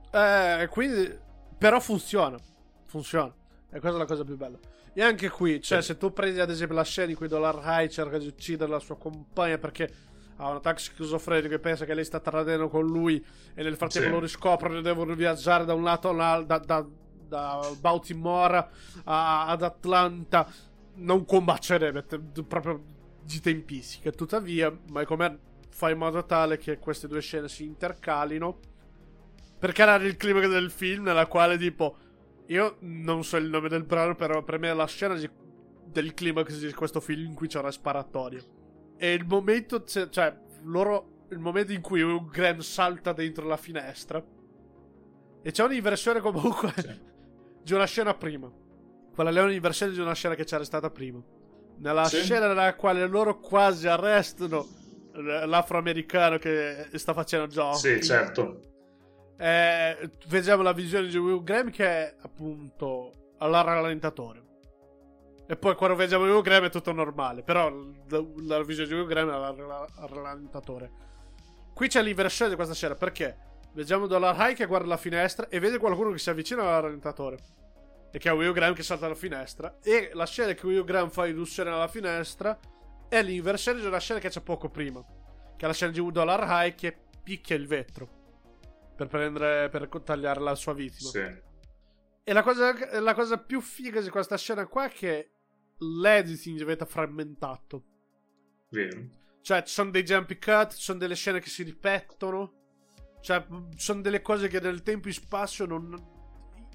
[0.61, 1.17] Eh, quindi.
[1.57, 2.37] Però funziona.
[2.85, 3.33] Funziona.
[3.71, 4.57] E questa è la cosa più bella.
[4.93, 5.87] E anche qui, cioè, Sì.
[5.87, 8.79] se tu prendi ad esempio la scena in cui Dollar High cerca di uccidere la
[8.79, 9.91] sua compagna perché
[10.37, 14.07] ha un attacco schizofrenico e pensa che lei sta tradendo con lui e nel frattempo
[14.07, 14.13] Sì.
[14.13, 16.85] lo riscoprono e devono viaggiare da un lato all'altro, da, da,
[17.27, 18.67] da Baltimore
[19.03, 20.47] a- ad Atlanta,
[20.95, 22.03] non combacerebbe
[22.47, 22.81] proprio
[23.29, 24.09] di tempistica.
[24.09, 28.59] Tuttavia, Michael fa in modo tale che queste due scene si intercalino
[29.59, 31.97] per creare il climax del film nella quale tipo
[32.47, 35.29] io non so il nome del brano però per me è la scena di-
[35.85, 38.41] del climax di questo film in cui c'è una sparatoria
[38.97, 44.21] e il momento cioè loro il momento in cui Hugh Grant salta dentro la finestra
[45.41, 46.99] e c'è un'inversione comunque Sì.
[47.63, 48.51] di una scena prima
[49.13, 51.21] quella è un'inversione di una scena che c'era stata prima
[51.79, 52.21] nella Sì.
[52.21, 54.67] scena nella quale loro quasi arrestano
[55.13, 58.61] l- l'afroamericano che sta facendo giochi Sì, certo.
[59.37, 64.43] eh, vediamo la visione di Will Graham che è appunto al rallentatore.
[65.47, 67.41] E poi quando vediamo Will Graham è tutto normale.
[67.41, 67.69] Però
[68.09, 70.91] la, la visione di Will Graham è al al- al rallentatore.
[71.73, 73.37] Qui c'è l'inversione di questa scena perché
[73.73, 77.37] vediamo Dollar High che guarda la finestra e vede qualcuno che si avvicina al rallentatore.
[78.11, 79.79] E che è Will Graham che salta dalla finestra.
[79.81, 82.59] E la scena che Will Graham fa illusione alla finestra
[83.07, 85.01] è l'inversione di una scena che c'è poco prima.
[85.55, 88.17] Che è la scena di Dollar High che picchia il vetro
[88.99, 91.09] per prendere per tagliare la sua vittima.
[91.09, 91.47] Sì.
[92.23, 95.31] E la cosa, la cosa più figa di questa scena qua è che
[95.77, 97.83] l'editing diventa frammentato.
[98.71, 99.07] Vero.
[99.41, 102.55] Cioè, ci sono dei jumpy cut, ci sono delle scene che si ripetono.
[103.21, 103.45] Cioè,
[103.75, 106.18] ci sono delle cose che nel tempo e spazio non.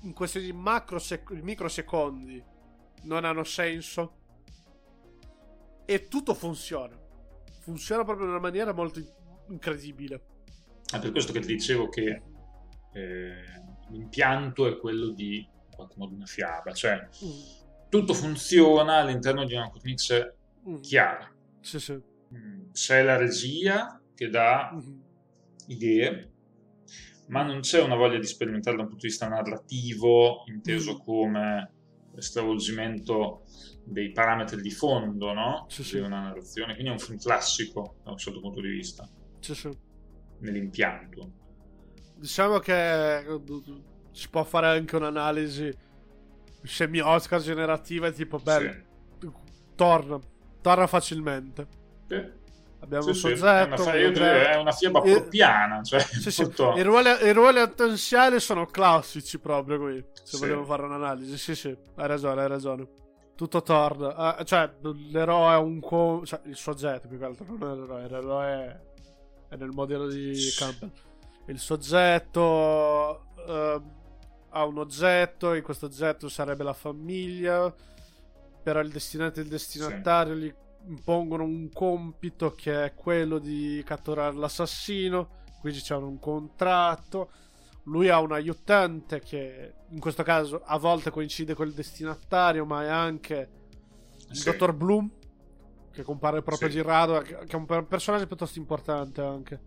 [0.05, 2.43] In questi macro sec- microsecondi
[3.03, 4.19] non hanno senso.
[5.87, 6.99] E tutto funziona.
[7.61, 9.01] Funziona proprio in una maniera molto
[9.49, 10.23] incredibile.
[10.91, 12.23] È per questo che ti dicevo che
[12.93, 13.35] eh,
[13.91, 19.55] l'impianto è quello di in qualche modo una fiaba, cioè Mm, tutto funziona all'interno di
[19.55, 20.37] una cornice
[20.69, 20.81] mm.
[20.81, 21.29] chiara.
[21.61, 22.01] Sì, sì.
[22.35, 25.03] Mm, C'è la regia che dà Mhm.
[25.69, 26.33] idee,
[27.29, 31.05] ma non c'è una voglia di sperimentare da un punto di vista narrativo, inteso Mm.
[31.05, 31.73] come
[32.17, 33.43] stravolgimento
[33.85, 35.67] dei parametri di fondo no?
[35.69, 35.97] Sì, sì.
[35.97, 39.09] di una narrazione, quindi è un film classico da un certo punto di vista,
[39.41, 39.71] Sì, sì.
[40.41, 41.33] nell'impianto.
[42.17, 43.25] Diciamo che
[44.13, 45.73] si può fare anche un'analisi
[46.63, 48.85] semi-Oscar generativa, tipo, beh,
[49.75, 50.19] torna,
[50.63, 51.67] torna facilmente.
[52.09, 52.43] Sì.
[52.87, 52.95] Sì.
[52.97, 56.43] Abbiamo Sì, un sì, è, soggetto, una, è una fiaba Eh, appiana, cioè Sì, sì.
[56.43, 60.05] I ruoli, i ruoli attenziali sono classici proprio qui.
[60.13, 60.39] Se Sì.
[60.39, 62.87] vogliamo fare un'analisi, sì, sì, hai ragione, hai ragione.
[63.35, 64.15] Tutto torna.
[64.15, 64.71] Ah, cioè,
[65.11, 68.81] l'eroe è un co- cioè, il soggetto più che altro non è l'eroe, l'eroe è,
[69.55, 70.91] è nel modello di Campbell.
[71.47, 73.81] Il soggetto eh,
[74.51, 77.75] ha un oggetto, e questo oggetto sarebbe la famiglia,
[78.63, 80.55] però il destinato e il destinatario gli
[80.87, 87.31] impongono un compito che è quello di catturare l'assassino, quindi c'è un contratto.
[87.85, 92.83] Lui ha un aiutante che in questo caso a volte coincide con il destinatario, ma
[92.85, 93.51] è anche
[94.31, 94.45] il Sì.
[94.45, 95.11] dottor Bloom
[95.93, 96.77] che compare proprio Sì.
[96.77, 99.61] di rado, che è un per- personaggio piuttosto importante anche.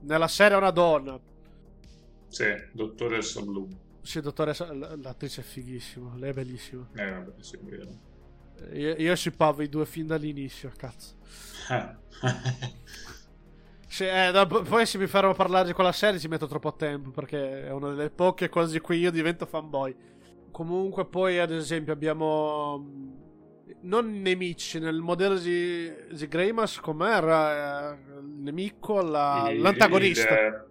[0.00, 1.18] Nella serie è una donna.
[2.28, 3.68] Sì, dottoressa Blu.
[4.02, 6.88] Sì, dottoressa, l'attrice è fighissima, lei è bellissima.
[6.94, 7.90] Eh, vabbè, sì, è vero.
[8.72, 11.14] Io, io shippavo i due fin dall'inizio, cazzo.
[13.86, 16.74] Sì, eh, p- poi se mi fermo a parlare di quella serie ci metto troppo
[16.74, 19.94] tempo perché è una delle poche cose di cui io divento fanboy.
[20.52, 23.18] Comunque poi ad esempio abbiamo mh,
[23.82, 30.38] non nemici nel modello di, di Greymas com'era eh, il nemico la- Il- l'antagonista.
[30.38, 30.68] il-.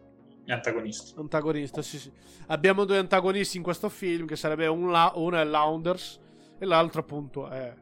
[1.18, 2.12] Antagonista, sì, sì.
[2.48, 6.20] Abbiamo due antagonisti in questo film, che sarebbe un la- uno è Launders
[6.60, 7.74] e l'altro appunto è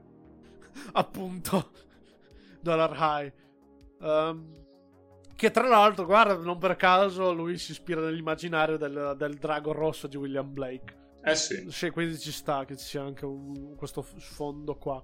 [0.94, 1.72] appunto
[2.62, 3.34] Dollar High.
[4.02, 4.66] Ehm,
[5.36, 10.08] che tra l'altro, guarda, non per caso lui si ispira nell'immaginario del, del drago rosso
[10.08, 10.96] di William Blake.
[11.24, 15.02] Eh sì, Sì, quindi ci sta che ci sia anche un- questo sfondo qua.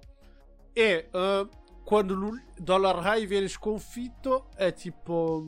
[0.72, 1.48] E eh,
[1.84, 5.44] quando Dollar High viene sconfitto è tipo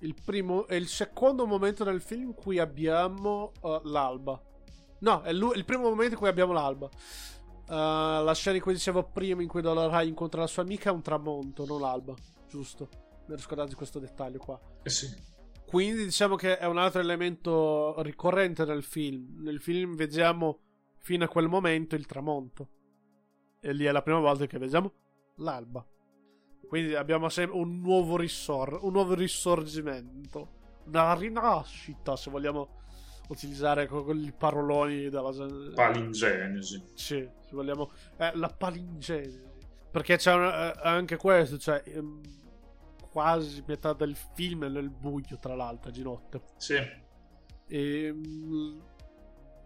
[0.00, 4.40] il primo è il secondo momento del film in cui abbiamo eh, l'alba.
[5.04, 6.88] No, è lu- il primo momento in cui abbiamo l'alba.
[6.88, 10.88] Eh, la scena in cui dicevo prima in cui Dollar High incontra la sua amica
[10.88, 12.14] è un tramonto, non l'alba,
[12.48, 12.88] giusto?
[13.26, 14.58] Mi ero scordato di questo dettaglio qua.
[14.82, 15.14] eh sì.
[15.66, 19.42] Quindi diciamo che è un altro elemento ricorrente nel film.
[19.42, 20.60] Nel film vediamo
[20.98, 22.68] fino a quel momento il tramonto.
[23.60, 24.90] E lì è la prima volta che vediamo
[25.36, 25.84] l'alba.
[26.66, 30.62] Quindi abbiamo sempre un nuovo risor- un nuovo risorgimento.
[30.86, 32.82] Una rinascita, se vogliamo
[33.28, 35.30] utilizzare quei paroloni della
[35.74, 36.82] Palingenesi.
[36.94, 37.90] sì, se vogliamo.
[38.18, 39.42] Eh, la palingenesi.
[39.90, 41.82] Perché c'è un- eh, anche questo, cioè.
[41.86, 42.20] ehm,
[43.10, 46.42] quasi metà del film è nel buio, tra l'altro, di notte.
[46.56, 46.74] Sì.
[47.68, 48.78] E, mm,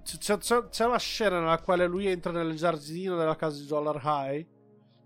[0.04, 4.00] c'è, c'è- c'è una scena nella quale lui entra nel giardino della casa di Dollar
[4.04, 4.46] High.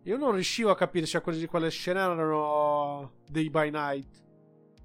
[0.05, 4.21] Io non riuscivo a capire se quelle, quelle scene erano dei by night.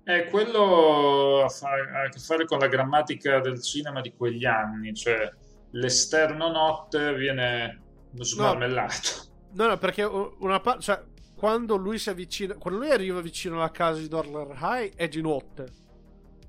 [0.10, 5.30] Eh, quello ha, a che fare con la grammatica del cinema di quegli anni, cioè
[5.72, 7.82] l'esterno notte viene
[8.14, 9.26] smarmellato.
[9.52, 10.82] No, no, perché una parte.
[10.82, 11.04] Cioè,
[11.36, 12.56] quando lui si avvicina.
[12.56, 15.68] Quando lui arriva vicino alla casa di Dollar High è di notte.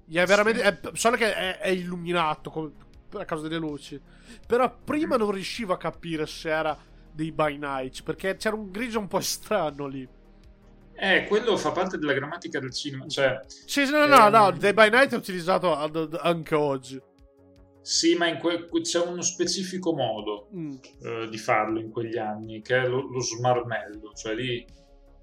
[0.08, 0.62] È veramente.
[0.62, 2.72] È, solo che è, è illuminato come-
[3.14, 4.00] a causa delle luci.
[4.46, 6.78] Però prima non riuscivo a capire se era
[7.10, 8.04] dei by night.
[8.04, 10.08] Perché c'era un grigio un po' strano lì.
[11.00, 14.32] Eh, quello fa parte della grammatica del cinema, cioè Sì, no, no, Ehm.
[14.32, 14.50] no.
[14.50, 17.00] Dei by night è utilizzato anche oggi.
[17.80, 20.74] sì, ma in que- c'è uno specifico modo Mm.
[21.02, 24.62] eh, di farlo in quegli anni, che è lo, lo smarmello, cioè lì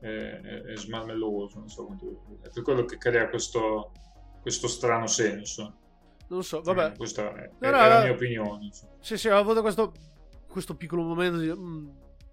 [0.02, 2.16] eh, è, è smarmelloso, non so come dire.
[2.42, 3.92] È per quello che crea questo,
[4.42, 5.76] questo strano senso.
[6.30, 6.92] Non so, vabbè.
[6.94, 8.04] Eh, questa è, No, è no, la no.
[8.06, 8.72] mia opinione.
[8.72, 8.90] cioè.
[9.00, 9.92] Sì, sì, ho avuto questo,
[10.50, 11.52] questo piccolo momento di...
[11.54, 11.88] mm.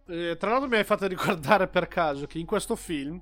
[0.06, 3.20] Eh, tra l'altro mi hai fatto ricordare per caso che in questo film,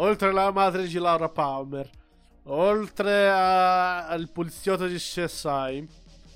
[0.00, 1.88] oltre alla madre di Laura Palmer,
[2.44, 5.86] oltre a- al poliziotto di CSI,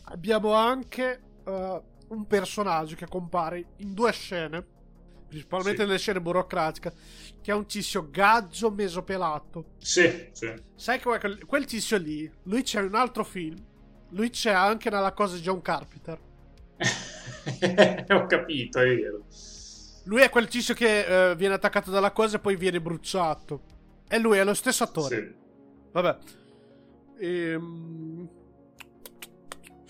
[0.04, 4.64] abbiamo anche eh, un personaggio che compare in due scene,
[5.26, 5.86] principalmente Sì.
[5.86, 6.92] nelle scene burocratiche,
[7.40, 9.64] che è un tizio gaggio mesopelato.
[9.78, 10.52] Sì, sì.
[10.76, 13.56] Sai che quel, quel tizio lì, lui c'è in un altro film,
[14.10, 16.20] lui c'è anche nella cosa di John Carpenter.
[18.10, 19.24] Ho capito, è vero.
[20.04, 23.62] Lui è quel tizio che eh, viene attaccato dalla cosa e poi viene bruciato.
[24.08, 25.16] E lui è lo stesso attore.
[25.16, 25.34] Sì.
[25.92, 26.18] Vabbè.
[27.18, 28.28] Ehm,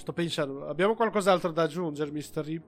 [0.03, 2.43] Sto pensando, abbiamo qualcos'altro da aggiungere, Mr.
[2.43, 2.65] Rip?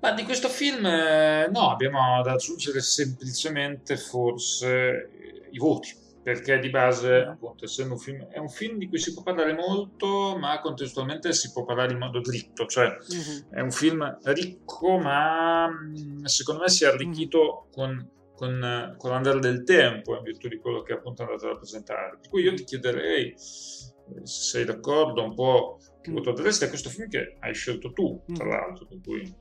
[0.00, 5.10] Ma di questo film eh, no, abbiamo da aggiungere semplicemente forse
[5.50, 5.94] i voti.
[6.24, 9.52] Perché di base, appunto, essendo un film, è un film di cui si può parlare
[9.52, 13.50] molto, ma contestualmente si può parlare in modo dritto, cioè Mhm.
[13.50, 19.10] è un film ricco, ma mh, secondo me si è arricchito con, con, eh, con
[19.10, 22.16] l'andare del tempo in virtù di quello che appunto è andato a rappresentare.
[22.22, 23.82] Per cui io ti chiederei eh, se
[24.24, 26.14] sei d'accordo un po' che Mm.
[26.14, 28.48] voto daresti a questo film che hai scelto tu, tra Mm.
[28.48, 29.34] l'altro, per cui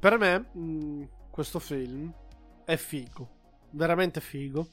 [0.00, 0.50] Per me,
[1.30, 2.12] questo film
[2.64, 3.28] è figo.
[3.70, 4.68] Veramente figo.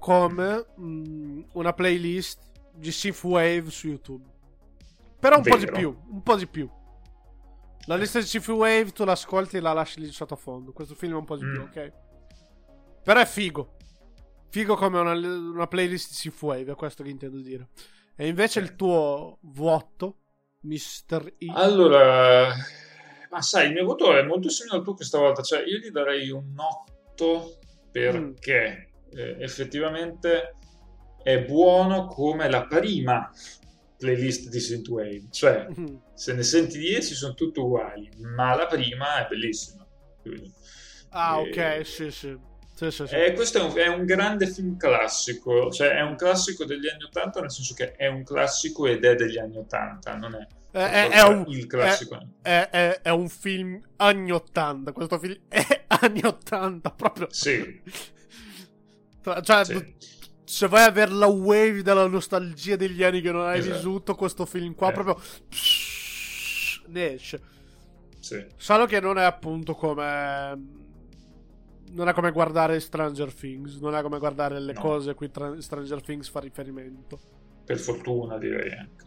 [0.00, 2.40] Come mh, una playlist
[2.74, 4.24] di Synthwave su YouTube.
[5.20, 5.76] Però un po' di Vero.
[5.76, 6.00] più.
[6.10, 6.68] Un po' di più.
[7.86, 10.72] La lista di Synthwave tu l'ascolti e la lasci lì sottofondo.
[10.72, 11.66] Questo film è un po' di più, Mm.
[11.68, 11.92] ok?
[13.04, 13.76] Però è figo.
[14.48, 17.68] Figo come una, una playlist di Synthwave, è questo che intendo dire.
[18.16, 20.16] E invece il tuo vuoto,
[20.62, 21.34] Mr.
[21.38, 21.46] E.
[21.54, 22.52] Allora,
[23.30, 25.90] ma sai, il mio voto è molto simile al tuo questa volta, cioè io gli
[25.90, 27.58] darei un 8
[27.90, 30.54] perché eh, effettivamente
[31.22, 33.30] è buono come la prima
[33.96, 36.00] playlist di Synthwave, cioè Mhm.
[36.14, 39.86] se ne senti 10 sono tutte uguali, ma la prima è bellissima.
[40.22, 40.52] Quindi,
[41.10, 42.38] Ah, eh, ok, sì, sì.
[42.74, 43.14] Sì, sì, sì.
[43.14, 47.02] eh, questo è un, è un grande film classico, cioè è un classico degli anni
[47.04, 50.78] 80 nel senso che è un classico ed è degli anni 80, non è, È,
[50.78, 52.18] è- è un, il classico.
[52.40, 54.92] è un film anni 80.
[54.92, 57.26] Questo film è anni 80 proprio.
[57.30, 57.82] Sì,
[59.22, 59.94] Tra- Cioè, sì.
[60.44, 63.74] se vai a avere la wave della nostalgia degli anni che non hai Esatto.
[63.74, 64.92] vissuto, questo film qua Eh.
[64.92, 65.20] proprio
[66.88, 67.40] ne esce.
[68.18, 68.44] sì.
[68.56, 70.78] Solo che non è appunto come.
[71.92, 73.76] Non è come guardare Stranger Things.
[73.78, 74.80] Non è come guardare le No.
[74.80, 77.18] cose a cui tra- Stranger Things fa riferimento.
[77.64, 79.04] Per fortuna direi anche.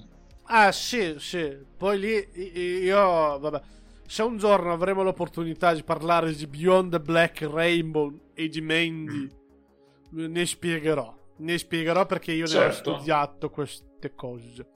[0.48, 1.58] Ah, sì, sì.
[1.78, 2.30] Poi lì
[2.84, 3.62] io, vabbè.
[4.06, 9.30] Se un giorno avremo l'opportunità di parlare di Beyond the Black Rainbow e di Mandy,
[10.14, 11.14] ne spiegherò.
[11.38, 12.96] Ne spiegherò perché io ne ho Certo.
[12.96, 14.68] studiato queste cose.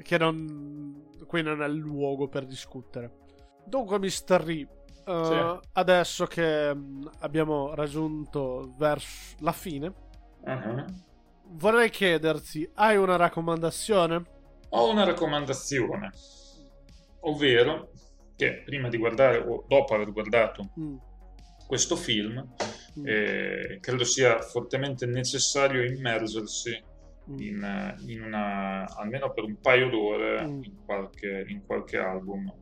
[0.00, 1.04] Che non.
[1.26, 3.18] Qui non è il luogo per discutere.
[3.64, 4.40] Dunque, Mr.
[4.44, 4.68] Ree,
[5.06, 5.68] eh, Sì.
[5.72, 9.92] adesso che mm, abbiamo raggiunto verso la fine,
[10.44, 10.84] Uh-huh.
[11.56, 14.22] vorrei chiederti: hai una raccomandazione?
[14.70, 16.10] Ho una raccomandazione,
[17.20, 17.90] ovvero
[18.36, 20.96] che prima di guardare o dopo aver guardato Mm,
[21.66, 22.54] questo film,
[23.04, 26.82] eh, credo sia fortemente necessario immergersi
[27.30, 27.38] mm.
[27.38, 30.62] in, in una, almeno per un paio d'ore Mm.
[30.62, 32.52] in, qualche, in qualche album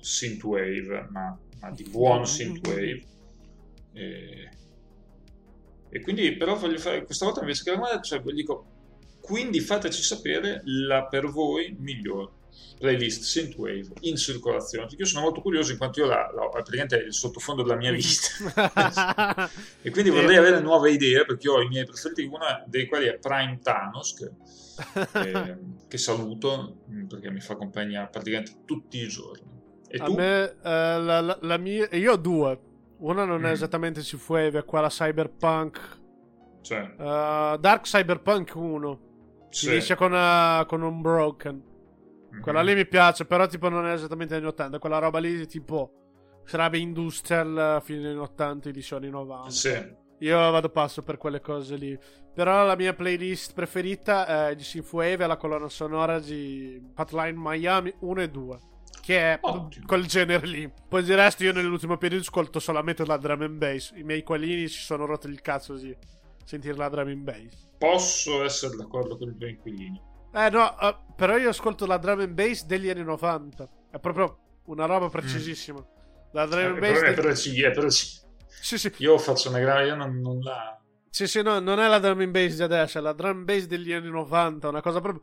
[0.00, 3.02] synthwave, ma, ma di buon synthwave.
[3.92, 4.50] E,
[5.88, 8.64] e quindi però voglio fare questa volta invece che la cioè vi dico
[9.20, 12.30] quindi fateci sapere la per voi miglior
[12.78, 16.98] playlist synthwave in circolazione perché io sono molto curioso in quanto io la, la, praticamente
[17.00, 18.30] è il sottofondo della mia lista
[19.82, 20.38] e quindi vorrei Eh.
[20.38, 24.30] avere nuove idee perché ho i miei preferiti uno dei quali è Prime Thanos che,
[25.28, 25.56] eh,
[25.88, 29.48] che saluto mm, perché mi fa compagnia praticamente tutti i giorni
[29.88, 30.14] e A tu?
[30.14, 31.88] me, eh, la, la- mia.
[31.96, 32.60] Io ho due.
[32.98, 33.52] Una non è Mm.
[33.52, 35.98] esattamente Synthwave, è quella Cyberpunk.
[36.62, 39.00] Cioè, eh, Dark Cyberpunk 1.
[39.50, 39.66] sì.
[39.66, 41.60] Finisce con, eh, con un Broken.
[42.30, 42.40] Mhm.
[42.40, 44.78] Quella lì mi piace, però tipo non è esattamente anni 80.
[44.78, 45.92] Quella roba lì tipo
[46.44, 49.50] sarebbe industrial eh, fine anni 80, edizioni 90.
[49.50, 49.98] Sì.
[50.20, 51.98] Io vado passo per quelle cose lì.
[52.32, 58.22] Però la mia playlist preferita è di è la colonna sonora di Hotline Miami 1
[58.22, 58.58] e 2.
[59.00, 59.86] Che è Ottimo.
[59.86, 60.70] quel genere lì.
[60.88, 63.92] Poi di resto io nell'ultimo periodo ascolto solamente la drum and bass.
[63.96, 65.96] I miei qualini si sono rotti il cazzo di
[66.44, 67.68] sentire la drum and bass.
[67.78, 70.00] Posso essere d'accordo con i tuoi inquilini.
[70.32, 73.68] Eh no, eh, però io ascolto la drum and bass degli anni 90.
[73.90, 75.84] È proprio una roba precisissima.
[76.32, 77.02] La drum Eh, and però, bass...
[77.02, 78.18] eh, del- però sì, eh, però sì.
[78.60, 78.92] Sì, sì.
[78.98, 80.78] Io faccio una grave, io non, non la...
[81.08, 83.44] Sì, sì, no, non è la drum and bass di adesso, è la drum and
[83.44, 85.22] bass degli anni 90, una cosa proprio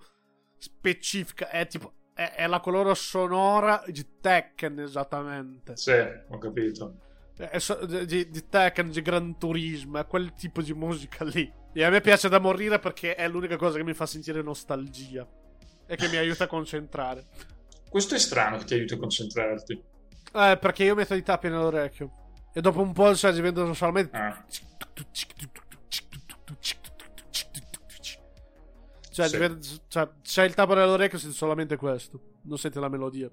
[0.58, 6.96] specifica, è tipo, è, è la colonna sonora di Tekken esattamente, Sì, ho capito.
[7.38, 11.50] è so- di, di Tekken, di Gran Turismo, è quel tipo di musica lì.
[11.78, 15.28] E a me piace da morire perché è l'unica cosa che mi fa sentire nostalgia
[15.86, 17.24] e che mi aiuta a concentrare.
[17.88, 19.74] Questo è strano che ti aiuti a concentrarti.
[20.34, 22.12] Eh, perché io metto i tappi nell'orecchio
[22.52, 24.18] e dopo un po' cioè, diventano solamente...
[24.18, 24.44] Ah,
[29.12, 29.32] Cioè, Sì.
[29.34, 32.20] diventa- cioè, c'è il tappo nell'orecchio, senti solamente questo.
[32.44, 33.30] Non senti la melodia.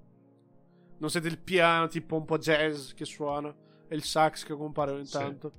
[0.99, 3.55] Non senti il piano tipo un po' jazz che suona
[3.89, 5.13] e il sax che compare ogni Sì.
[5.13, 5.53] tanto.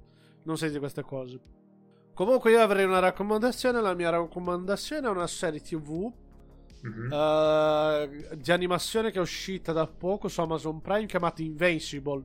[0.44, 1.40] Non senti queste cose.
[2.16, 3.82] Comunque io avrei una raccomandazione.
[3.82, 6.10] La mia raccomandazione è una serie tv
[6.82, 7.12] mhm.
[7.12, 12.24] eh, di animazione che è uscita da poco su Amazon Prime chiamata Invincible.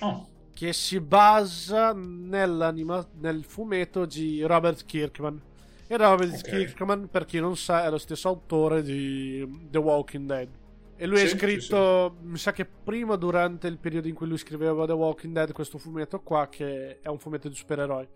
[0.00, 5.40] Oh, che si basa nel fumetto di Robert Kirkman.
[5.86, 6.66] E Robert okay.
[6.66, 10.48] Kirkman, per chi non sa, è lo stesso autore di The Walking Dead.
[10.96, 12.28] E lui sì, è scritto, sì, sì.
[12.28, 15.76] mi sa che prima durante il periodo in cui lui scriveva The Walking Dead, questo
[15.76, 18.06] fumetto qua, che è un fumetto di supereroi.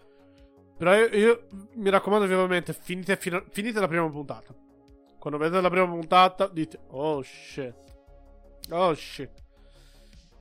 [0.78, 4.54] Però io, io mi raccomando vivamente, finite, fino, finite la prima puntata.
[5.18, 7.74] Quando vedete la prima puntata, dite, oh shit.
[8.70, 9.30] Oh shit.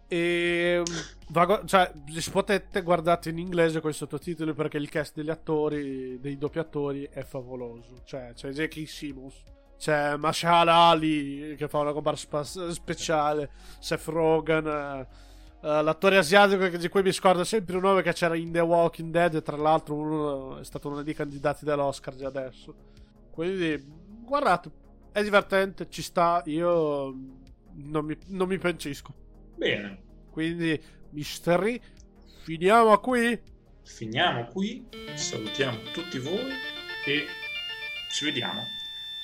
[0.07, 0.83] E
[1.29, 6.19] vago, cioè, se potete guardate in inglese con i sottotitoli perché il cast degli attori,
[6.19, 8.03] dei doppiatori è favoloso.
[8.05, 8.87] Cioè, c'è J.K.
[8.87, 9.43] Simmons,
[9.77, 15.07] c'è Mashal Ali che fa una comparsa speciale, Seth Rogen,
[15.61, 18.59] uh, uh, l'attore asiatico di cui mi scordo sempre il nome che c'era in The
[18.59, 22.73] Walking Dead e tra l'altro uno, è stato uno dei candidati dell'Oscar già adesso.
[23.31, 23.83] Quindi
[24.23, 24.71] guardate,
[25.11, 27.13] è divertente, ci sta, io
[27.73, 29.13] non mi, non mi pencisco.
[29.55, 30.03] Bene.
[30.31, 30.79] Quindi,
[31.11, 31.79] Mystery,
[32.43, 33.39] finiamo qui.
[33.83, 34.87] Finiamo qui.
[35.15, 36.51] Salutiamo tutti voi
[37.05, 37.25] e
[38.11, 38.61] ci vediamo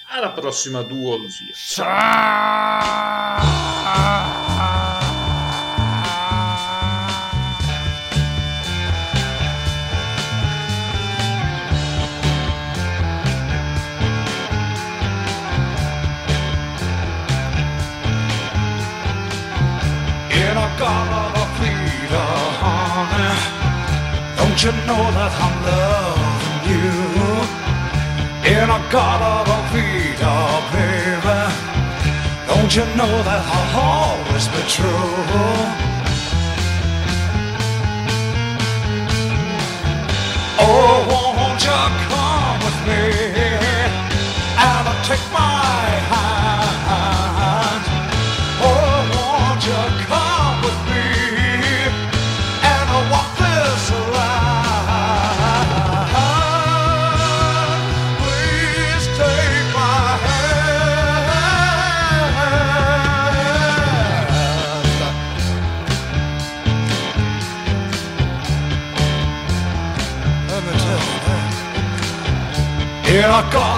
[0.09, 1.53] alla prossima duologia.
[1.53, 1.91] Ciao!
[24.64, 26.88] You know that I'm loving you
[28.55, 30.36] in a garden of a Vita,
[30.72, 31.41] baby?
[32.47, 35.11] Don't you know that I'll always be true?
[40.64, 43.03] Oh, won't you come with me
[44.55, 45.59] and take my
[46.07, 46.22] hand?
[73.34, 73.72] Yeah, I